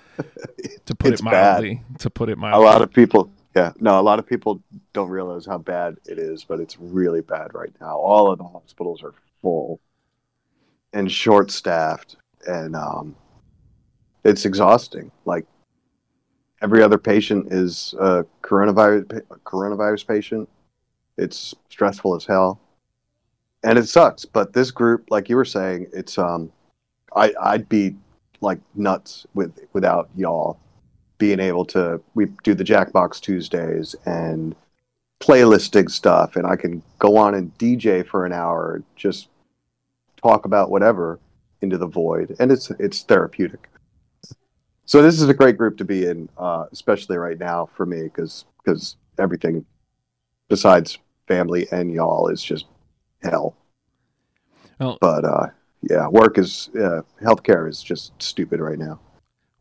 to 0.85 0.95
put 0.95 1.13
It's 1.13 1.21
it 1.21 1.25
bad. 1.25 1.31
mildly. 1.63 1.83
To 1.99 2.09
put 2.09 2.29
it 2.29 2.37
mildly. 2.37 2.65
a 2.65 2.69
lot 2.69 2.81
of 2.81 2.93
people. 2.93 3.31
Yeah. 3.55 3.71
No. 3.79 3.99
A 3.99 4.01
lot 4.01 4.19
of 4.19 4.27
people 4.27 4.61
don't 4.93 5.09
realize 5.09 5.45
how 5.45 5.57
bad 5.57 5.95
it 6.05 6.19
is, 6.19 6.43
but 6.43 6.59
it's 6.59 6.77
really 6.79 7.21
bad 7.21 7.53
right 7.53 7.73
now. 7.79 7.97
All 7.97 8.31
of 8.31 8.37
the 8.37 8.43
hospitals 8.43 9.01
are 9.01 9.13
full 9.41 9.79
and 10.93 11.11
short-staffed, 11.11 12.15
and 12.47 12.75
um, 12.75 13.15
it's 14.23 14.45
exhausting. 14.45 15.11
Like 15.25 15.45
every 16.61 16.81
other 16.81 16.97
patient 16.97 17.51
is 17.51 17.93
a 17.99 18.25
coronavirus 18.41 19.21
a 19.29 19.35
coronavirus 19.39 20.07
patient. 20.07 20.49
It's 21.17 21.53
stressful 21.69 22.15
as 22.15 22.25
hell, 22.25 22.59
and 23.63 23.77
it 23.77 23.87
sucks. 23.87 24.25
But 24.25 24.51
this 24.53 24.71
group, 24.71 25.05
like 25.09 25.29
you 25.29 25.37
were 25.37 25.45
saying, 25.45 25.87
it's 25.93 26.17
um, 26.17 26.51
I 27.15 27.33
I'd 27.41 27.69
be 27.69 27.95
like 28.41 28.59
nuts 28.75 29.25
with 29.33 29.57
without 29.73 30.09
y'all 30.15 30.59
being 31.17 31.39
able 31.39 31.65
to. 31.65 32.01
We 32.13 32.27
do 32.43 32.53
the 32.53 32.63
Jackbox 32.63 33.19
Tuesdays 33.21 33.95
and 34.05 34.55
playlisting 35.19 35.89
stuff, 35.89 36.35
and 36.35 36.45
I 36.45 36.55
can 36.55 36.81
go 36.99 37.17
on 37.17 37.35
and 37.35 37.55
DJ 37.57 38.05
for 38.05 38.25
an 38.25 38.33
hour, 38.33 38.83
just 38.95 39.29
talk 40.17 40.45
about 40.45 40.69
whatever 40.69 41.19
into 41.61 41.77
the 41.77 41.87
void, 41.87 42.35
and 42.39 42.51
it's 42.51 42.69
it's 42.71 43.01
therapeutic. 43.03 43.69
So 44.85 45.01
this 45.01 45.19
is 45.19 45.27
a 45.27 45.33
great 45.33 45.57
group 45.57 45.77
to 45.77 45.85
be 45.85 46.05
in, 46.05 46.29
uh, 46.37 46.65
especially 46.71 47.17
right 47.17 47.39
now 47.39 47.69
for 47.75 47.85
me, 47.85 48.03
because 48.03 48.45
because 48.63 48.97
everything 49.19 49.65
besides 50.47 50.99
family 51.27 51.67
and 51.71 51.91
y'all 51.91 52.27
is 52.27 52.43
just 52.43 52.65
hell. 53.23 53.55
Well- 54.79 54.97
but 55.01 55.25
uh, 55.25 55.47
yeah, 55.81 56.07
work 56.07 56.37
is 56.37 56.69
uh, 56.75 57.01
healthcare 57.21 57.69
is 57.69 57.81
just 57.81 58.11
stupid 58.21 58.59
right 58.59 58.77
now. 58.77 58.99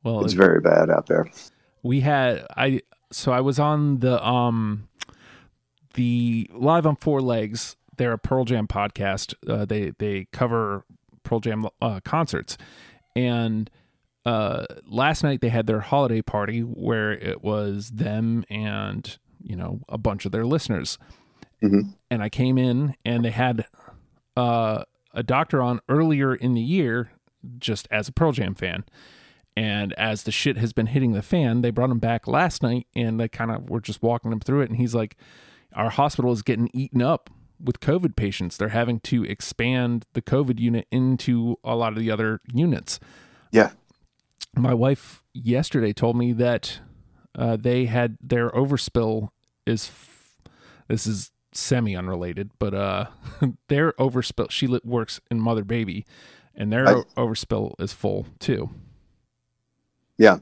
Well, 0.04 0.24
It's 0.24 0.34
very 0.34 0.60
bad 0.60 0.90
out 0.90 1.06
there. 1.06 1.26
we 1.82 2.00
had 2.00 2.46
I 2.56 2.82
so 3.10 3.32
I 3.32 3.40
was 3.40 3.58
on 3.58 3.98
the 4.00 4.24
um 4.24 4.88
the 5.94 6.48
live 6.52 6.86
on 6.86 6.96
four 6.96 7.20
legs. 7.20 7.76
They're 7.96 8.12
a 8.12 8.18
Pearl 8.18 8.44
Jam 8.44 8.66
podcast. 8.66 9.34
Uh, 9.48 9.64
they 9.64 9.92
they 9.98 10.26
cover 10.32 10.84
Pearl 11.22 11.40
Jam 11.40 11.66
uh, 11.80 12.00
concerts, 12.04 12.58
and 13.14 13.70
uh, 14.26 14.64
last 14.86 15.22
night 15.22 15.40
they 15.40 15.48
had 15.50 15.66
their 15.66 15.80
holiday 15.80 16.20
party 16.22 16.60
where 16.60 17.12
it 17.12 17.42
was 17.44 17.90
them 17.90 18.44
and 18.50 19.18
you 19.40 19.54
know 19.54 19.80
a 19.88 19.98
bunch 19.98 20.24
of 20.26 20.32
their 20.32 20.44
listeners. 20.44 20.98
Mhm. 21.62 21.94
And 22.10 22.22
I 22.22 22.28
came 22.28 22.58
in 22.58 22.96
and 23.04 23.24
they 23.24 23.30
had 23.30 23.66
uh, 24.36 24.82
a 25.12 25.22
doctor 25.22 25.62
on 25.62 25.80
earlier 25.88 26.34
in 26.34 26.54
the 26.54 26.60
year, 26.60 27.10
just 27.58 27.86
as 27.92 28.08
a 28.08 28.12
Pearl 28.12 28.32
Jam 28.32 28.54
fan. 28.54 28.84
And 29.56 29.92
as 29.94 30.24
the 30.24 30.32
shit 30.32 30.56
has 30.56 30.72
been 30.72 30.86
hitting 30.86 31.12
the 31.12 31.22
fan, 31.22 31.60
they 31.60 31.70
brought 31.70 31.90
him 31.90 32.00
back 32.00 32.26
last 32.26 32.62
night 32.62 32.86
and 32.94 33.20
they 33.20 33.28
kind 33.28 33.50
of 33.50 33.70
were 33.70 33.80
just 33.80 34.02
walking 34.02 34.32
him 34.32 34.40
through 34.40 34.62
it. 34.62 34.70
And 34.70 34.78
he's 34.78 34.94
like, 34.94 35.16
Our 35.74 35.90
hospital 35.90 36.32
is 36.32 36.42
getting 36.42 36.70
eaten 36.72 37.00
up 37.00 37.30
with 37.62 37.80
COVID 37.80 38.16
patients. 38.16 38.56
They're 38.56 38.68
having 38.70 39.00
to 39.00 39.24
expand 39.24 40.06
the 40.12 40.22
COVID 40.22 40.58
unit 40.58 40.86
into 40.90 41.56
a 41.62 41.76
lot 41.76 41.92
of 41.92 41.98
the 41.98 42.10
other 42.10 42.40
units. 42.52 42.98
Yeah. 43.52 43.70
My 44.56 44.74
wife 44.74 45.22
yesterday 45.32 45.92
told 45.92 46.16
me 46.16 46.32
that 46.32 46.80
uh, 47.36 47.56
they 47.56 47.86
had 47.86 48.18
their 48.20 48.50
overspill 48.50 49.28
is 49.66 49.86
f- 49.88 50.50
this 50.88 51.06
is 51.06 51.30
semi 51.52 51.96
unrelated, 51.96 52.50
but 52.58 52.74
uh, 52.74 53.06
their 53.68 53.92
overspill. 53.92 54.50
She 54.50 54.66
works 54.84 55.20
in 55.30 55.40
mother 55.40 55.64
baby, 55.64 56.04
and 56.54 56.72
their 56.72 56.86
I- 56.88 57.02
overspill 57.16 57.74
is 57.80 57.92
full 57.92 58.26
too. 58.38 58.70
Yeah. 60.18 60.38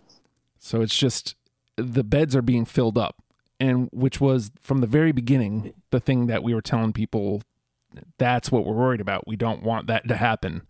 So 0.59 0.81
it's 0.81 0.97
just 0.97 1.35
the 1.77 2.05
beds 2.05 2.37
are 2.37 2.43
being 2.43 2.65
filled 2.65 2.99
up, 2.99 3.23
and 3.59 3.89
which 3.93 4.21
was 4.21 4.51
from 4.61 4.81
the 4.81 4.87
very 4.87 5.13
beginning 5.13 5.73
the 5.91 6.01
thing 6.01 6.27
that 6.27 6.43
we 6.43 6.55
were 6.55 6.63
telling 6.63 6.93
people. 6.93 7.43
That's 8.17 8.51
what 8.51 8.65
we're 8.65 8.75
worried 8.75 9.03
about. 9.03 9.27
We 9.27 9.37
don't 9.37 9.63
want 9.63 9.87
that 9.89 10.09
to 10.09 10.17
happen, 10.17 10.63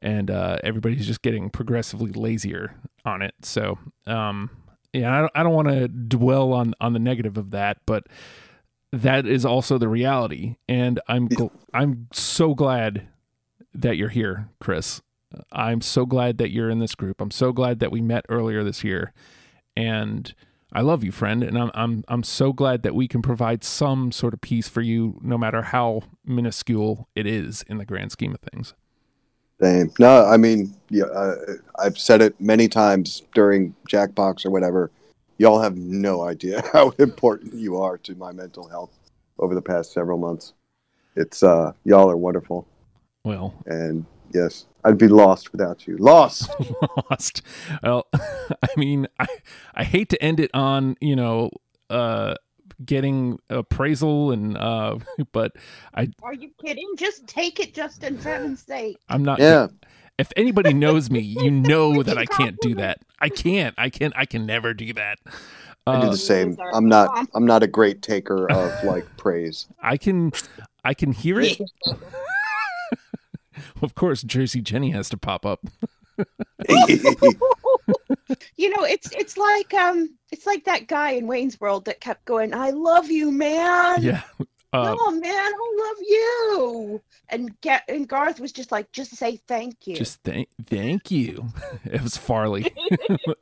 and 0.00 0.30
uh, 0.30 0.58
everybody's 0.64 1.06
just 1.06 1.22
getting 1.22 1.48
progressively 1.48 2.10
lazier 2.10 2.74
on 3.04 3.22
it. 3.22 3.34
So, 3.42 3.78
um, 4.06 4.50
yeah, 4.92 5.16
I 5.16 5.20
don't, 5.20 5.32
I 5.36 5.42
don't 5.44 5.54
want 5.54 5.68
to 5.68 5.88
dwell 5.88 6.52
on 6.52 6.74
on 6.80 6.92
the 6.92 6.98
negative 6.98 7.36
of 7.36 7.52
that, 7.52 7.78
but 7.86 8.06
that 8.92 9.26
is 9.26 9.44
also 9.44 9.78
the 9.78 9.88
reality. 9.88 10.56
And 10.68 11.00
I'm 11.08 11.28
gl- 11.28 11.52
I'm 11.72 12.08
so 12.12 12.54
glad 12.54 13.06
that 13.74 13.96
you're 13.96 14.08
here, 14.08 14.48
Chris. 14.60 15.02
I'm 15.52 15.80
so 15.80 16.06
glad 16.06 16.38
that 16.38 16.50
you're 16.50 16.70
in 16.70 16.78
this 16.78 16.94
group. 16.94 17.20
I'm 17.20 17.30
so 17.30 17.52
glad 17.52 17.80
that 17.80 17.92
we 17.92 18.00
met 18.00 18.24
earlier 18.28 18.64
this 18.64 18.84
year, 18.84 19.12
and 19.76 20.34
I 20.72 20.80
love 20.80 21.04
you, 21.04 21.12
friend. 21.12 21.42
And 21.42 21.58
I'm 21.58 21.70
I'm 21.74 22.04
I'm 22.08 22.22
so 22.22 22.52
glad 22.52 22.82
that 22.82 22.94
we 22.94 23.08
can 23.08 23.22
provide 23.22 23.64
some 23.64 24.12
sort 24.12 24.34
of 24.34 24.40
peace 24.40 24.68
for 24.68 24.80
you, 24.80 25.18
no 25.22 25.36
matter 25.36 25.62
how 25.62 26.02
minuscule 26.24 27.08
it 27.14 27.26
is 27.26 27.62
in 27.68 27.78
the 27.78 27.84
grand 27.84 28.12
scheme 28.12 28.34
of 28.34 28.40
things. 28.40 28.74
Same. 29.60 29.92
No, 29.98 30.24
I 30.26 30.38
mean, 30.38 30.74
yeah, 30.88 31.04
uh, 31.04 31.36
I've 31.78 31.96
said 31.96 32.20
it 32.20 32.40
many 32.40 32.66
times 32.66 33.22
during 33.32 33.74
Jackbox 33.88 34.44
or 34.44 34.50
whatever. 34.50 34.90
Y'all 35.38 35.60
have 35.60 35.76
no 35.76 36.22
idea 36.22 36.62
how 36.72 36.90
important 36.98 37.54
you 37.54 37.76
are 37.80 37.98
to 37.98 38.14
my 38.14 38.32
mental 38.32 38.68
health 38.68 38.90
over 39.38 39.54
the 39.54 39.62
past 39.62 39.92
several 39.92 40.18
months. 40.18 40.54
It's 41.14 41.42
uh, 41.42 41.72
y'all 41.84 42.10
are 42.10 42.16
wonderful, 42.16 42.66
Well, 43.24 43.54
and 43.66 44.06
yes, 44.32 44.66
I'd 44.84 44.98
be 44.98 45.08
lost 45.08 45.52
without 45.52 45.86
you. 45.86 45.96
Lost. 45.98 46.50
lost. 47.10 47.42
Well, 47.82 48.06
I 48.14 48.68
mean, 48.76 49.06
I 49.18 49.26
I 49.74 49.84
hate 49.84 50.08
to 50.10 50.22
end 50.22 50.40
it 50.40 50.50
on 50.54 50.96
you 51.00 51.16
know 51.16 51.50
uh 51.90 52.34
getting 52.84 53.38
appraisal 53.50 54.32
and 54.32 54.56
uh 54.56 54.98
but 55.32 55.52
I 55.94 56.08
Are 56.22 56.34
you 56.34 56.50
kidding? 56.64 56.88
Just 56.96 57.26
take 57.26 57.60
it, 57.60 57.74
Justin, 57.74 58.18
for 58.18 58.30
heaven's 58.30 58.62
sake. 58.64 58.96
I'm 59.08 59.24
not 59.24 59.38
Yeah. 59.38 59.68
if 60.18 60.32
anybody 60.36 60.72
knows 60.74 61.10
me, 61.10 61.20
you 61.20 61.50
know 61.50 62.02
that 62.02 62.18
I 62.18 62.26
can't 62.26 62.58
do 62.60 62.74
that. 62.76 62.98
I 63.20 63.28
can't. 63.28 63.74
I 63.78 63.90
can't 63.90 64.14
I 64.16 64.26
can 64.26 64.46
never 64.46 64.74
do 64.74 64.92
that. 64.94 65.18
I 65.86 66.00
do 66.00 66.10
the 66.10 66.16
same. 66.16 66.56
I'm 66.72 66.88
not. 66.88 67.28
I'm 67.34 67.44
not 67.44 67.62
a 67.64 67.66
great 67.66 68.02
taker 68.02 68.50
of 68.50 68.84
like 68.84 69.04
praise. 69.16 69.66
I 69.82 69.96
can 69.96 70.32
I 70.84 70.94
can 70.94 71.12
hear 71.12 71.40
it. 71.40 71.60
of 73.82 73.94
course, 73.94 74.22
Jersey 74.22 74.60
Jenny 74.60 74.90
has 74.90 75.08
to 75.10 75.16
pop 75.16 75.44
up. 75.46 75.60
You 78.56 78.70
know, 78.70 78.84
it's 78.84 79.10
it's 79.12 79.36
like 79.36 79.74
um 79.74 80.16
it's 80.30 80.46
like 80.46 80.64
that 80.64 80.86
guy 80.86 81.10
in 81.12 81.26
Wayne's 81.26 81.60
World 81.60 81.84
that 81.86 82.00
kept 82.00 82.24
going, 82.24 82.54
I 82.54 82.70
love 82.70 83.10
you, 83.10 83.30
man. 83.32 84.02
Yeah. 84.02 84.22
Uh, 84.72 84.96
oh 84.98 85.10
man, 85.10 85.34
I 85.34 85.74
love 85.78 85.96
you. 86.00 87.02
And 87.28 87.60
get 87.60 87.82
and 87.88 88.08
Garth 88.08 88.40
was 88.40 88.52
just 88.52 88.72
like, 88.72 88.90
just 88.92 89.14
say 89.16 89.36
thank 89.48 89.86
you. 89.86 89.96
just 89.96 90.22
thank 90.22 90.48
thank 90.66 91.10
you. 91.10 91.46
It 91.84 92.02
was 92.02 92.16
Farley 92.16 92.72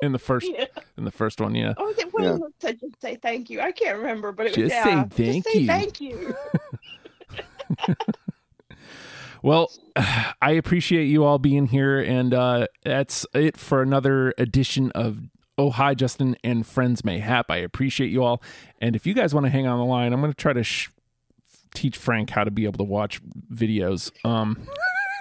in 0.03 0.11
the 0.13 0.19
first 0.19 0.49
Yeah. 0.51 0.65
in 0.97 1.05
the 1.05 1.13
first 1.13 1.41
one. 1.41 1.55
Yeah. 1.55 1.75
Or 1.77 1.87
was 1.87 1.99
it 1.99 2.13
Wayne 2.13 2.41
that 2.41 2.53
said 2.61 2.81
just 2.81 3.01
say 3.01 3.17
thank 3.17 3.51
you? 3.51 3.61
I 3.61 3.71
can't 3.73 3.99
remember, 3.99 4.33
but 4.33 4.47
it 4.47 4.57
was 4.57 4.69
Just 4.71 4.83
say 4.83 4.91
yeah. 4.91 5.05
thank 5.05 5.45
just 5.45 5.55
say 5.55 5.61
you. 5.61 5.67
thank 5.67 6.01
you. 6.01 6.35
Well, 9.43 9.71
I 10.43 10.53
appreciate 10.53 11.05
you 11.07 11.25
all 11.25 11.39
being 11.39 11.67
here, 11.67 12.01
and 12.01 12.35
uh, 12.35 12.67
that's 12.85 13.27
it 13.35 13.57
for 13.57 13.83
another 13.83 14.35
edition 14.39 14.91
of 14.93 15.23
Oh 15.59 15.71
Hi 15.71 15.95
Justin 15.95 16.37
and 16.43 16.67
Friends 16.67 17.03
Mayhap. 17.03 17.47
I 17.51 17.59
appreciate 17.59 18.11
you 18.11 18.23
all, 18.23 18.43
and 18.81 18.97
if 18.97 19.07
you 19.07 19.15
guys 19.15 19.35
want 19.35 19.47
to 19.47 19.51
hang 19.51 19.67
on 19.67 19.79
the 19.79 19.85
line, 19.85 20.13
I'm 20.13 20.21
going 20.21 20.33
to 20.33 20.37
try 20.37 20.53
to 20.53 20.63
sh- 20.63 20.91
teach 21.75 21.97
Frank 21.97 22.31
how 22.31 22.45
to 22.45 22.51
be 22.51 22.65
able 22.65 22.79
to 22.79 22.85
watch 22.85 23.21
videos. 23.53 24.11
Um, 24.25 24.67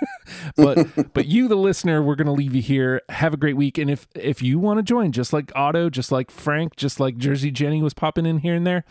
but 0.56 0.88
but 1.14 1.26
you, 1.26 1.48
the 1.48 1.56
listener, 1.56 2.02
we're 2.02 2.16
going 2.16 2.28
to 2.28 2.34
leave 2.34 2.56
you 2.56 2.62
here. 2.62 3.02
Have 3.10 3.34
a 3.34 3.38
great 3.38 3.58
week, 3.58 3.78
and 3.78 3.90
if 3.90 4.08
if 4.16 4.42
you 4.42 4.60
want 4.60 4.80
to 4.80 4.84
join, 4.84 5.12
just 5.12 5.34
like 5.34 5.52
Otto, 5.56 5.90
just 5.90 6.12
like 6.12 6.32
Frank, 6.32 6.76
just 6.76 7.00
like 7.00 7.18
Jersey 7.18 7.52
Jenny 7.52 7.82
was 7.82 7.94
popping 7.94 8.26
in 8.26 8.40
here 8.40 8.56
and 8.56 8.66
there, 8.66 8.86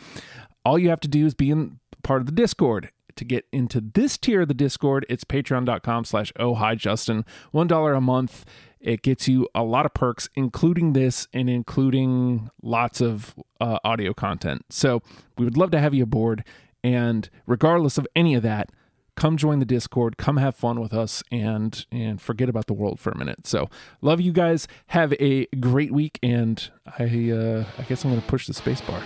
all 0.65 0.79
you 0.79 0.91
have 0.91 1.01
to 1.01 1.09
do 1.09 1.25
is 1.27 1.35
be 1.35 1.51
in 1.51 1.81
part 2.03 2.21
of 2.21 2.27
the 2.27 2.33
Discord 2.33 2.91
to 3.19 3.25
get 3.25 3.47
into 3.53 3.81
this 3.81 4.17
tier 4.17 4.43
of 4.43 4.49
the 4.49 4.55
Discord, 4.55 5.05
it's 5.09 5.25
patreon.com 5.25 6.05
slash 6.05 6.33
oh 6.39 6.55
hi 6.55 6.75
Justin. 6.75 7.25
One 7.51 7.67
dollar 7.67 7.95
a 7.95 8.01
month. 8.01 8.45
It 8.81 9.03
gets 9.03 9.27
you 9.27 9.49
a 9.57 9.65
lot 9.65 9.87
of 9.87 9.93
perks, 9.93 10.29
including 10.35 10.93
this 10.93 11.27
and 11.33 11.51
including 11.51 12.49
lots 12.63 13.01
of 13.01 13.35
uh, 13.61 13.79
audio 13.83 14.15
content. 14.15 14.65
So 14.71 15.03
we 15.37 15.45
would 15.45 15.57
love 15.57 15.73
to 15.73 15.81
have 15.81 15.95
you 15.95 16.05
aboard. 16.05 16.45
And 16.85 17.29
regardless 17.45 17.99
of 17.99 18.07
any 18.15 18.35
of 18.35 18.45
that, 18.45 18.71
come 19.17 19.37
join 19.37 19.59
the 19.59 19.65
Discord, 19.65 20.17
come 20.17 20.37
have 20.37 20.55
fun 20.55 20.81
with 20.81 20.95
us, 20.95 21.25
and 21.33 21.85
and 21.91 22.23
forget 22.23 22.49
about 22.49 22.67
the 22.67 22.73
world 22.73 23.01
for 23.01 23.11
a 23.11 23.19
minute. 23.19 23.47
So 23.49 23.69
love 24.01 24.21
you 24.21 24.33
guys. 24.33 24.69
Have 24.89 25.13
a 25.15 25.47
great 25.59 25.93
week, 25.93 26.21
and 26.23 26.71
I 26.87 27.03
uh, 27.05 27.65
I 27.79 27.83
guess 27.83 28.05
I'm 28.05 28.11
gonna 28.11 28.23
push 28.23 28.47
the 28.47 28.55
space 28.55 28.81
bar. 28.81 29.03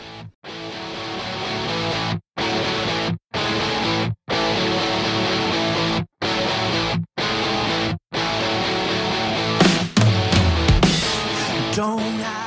don't 11.72 12.41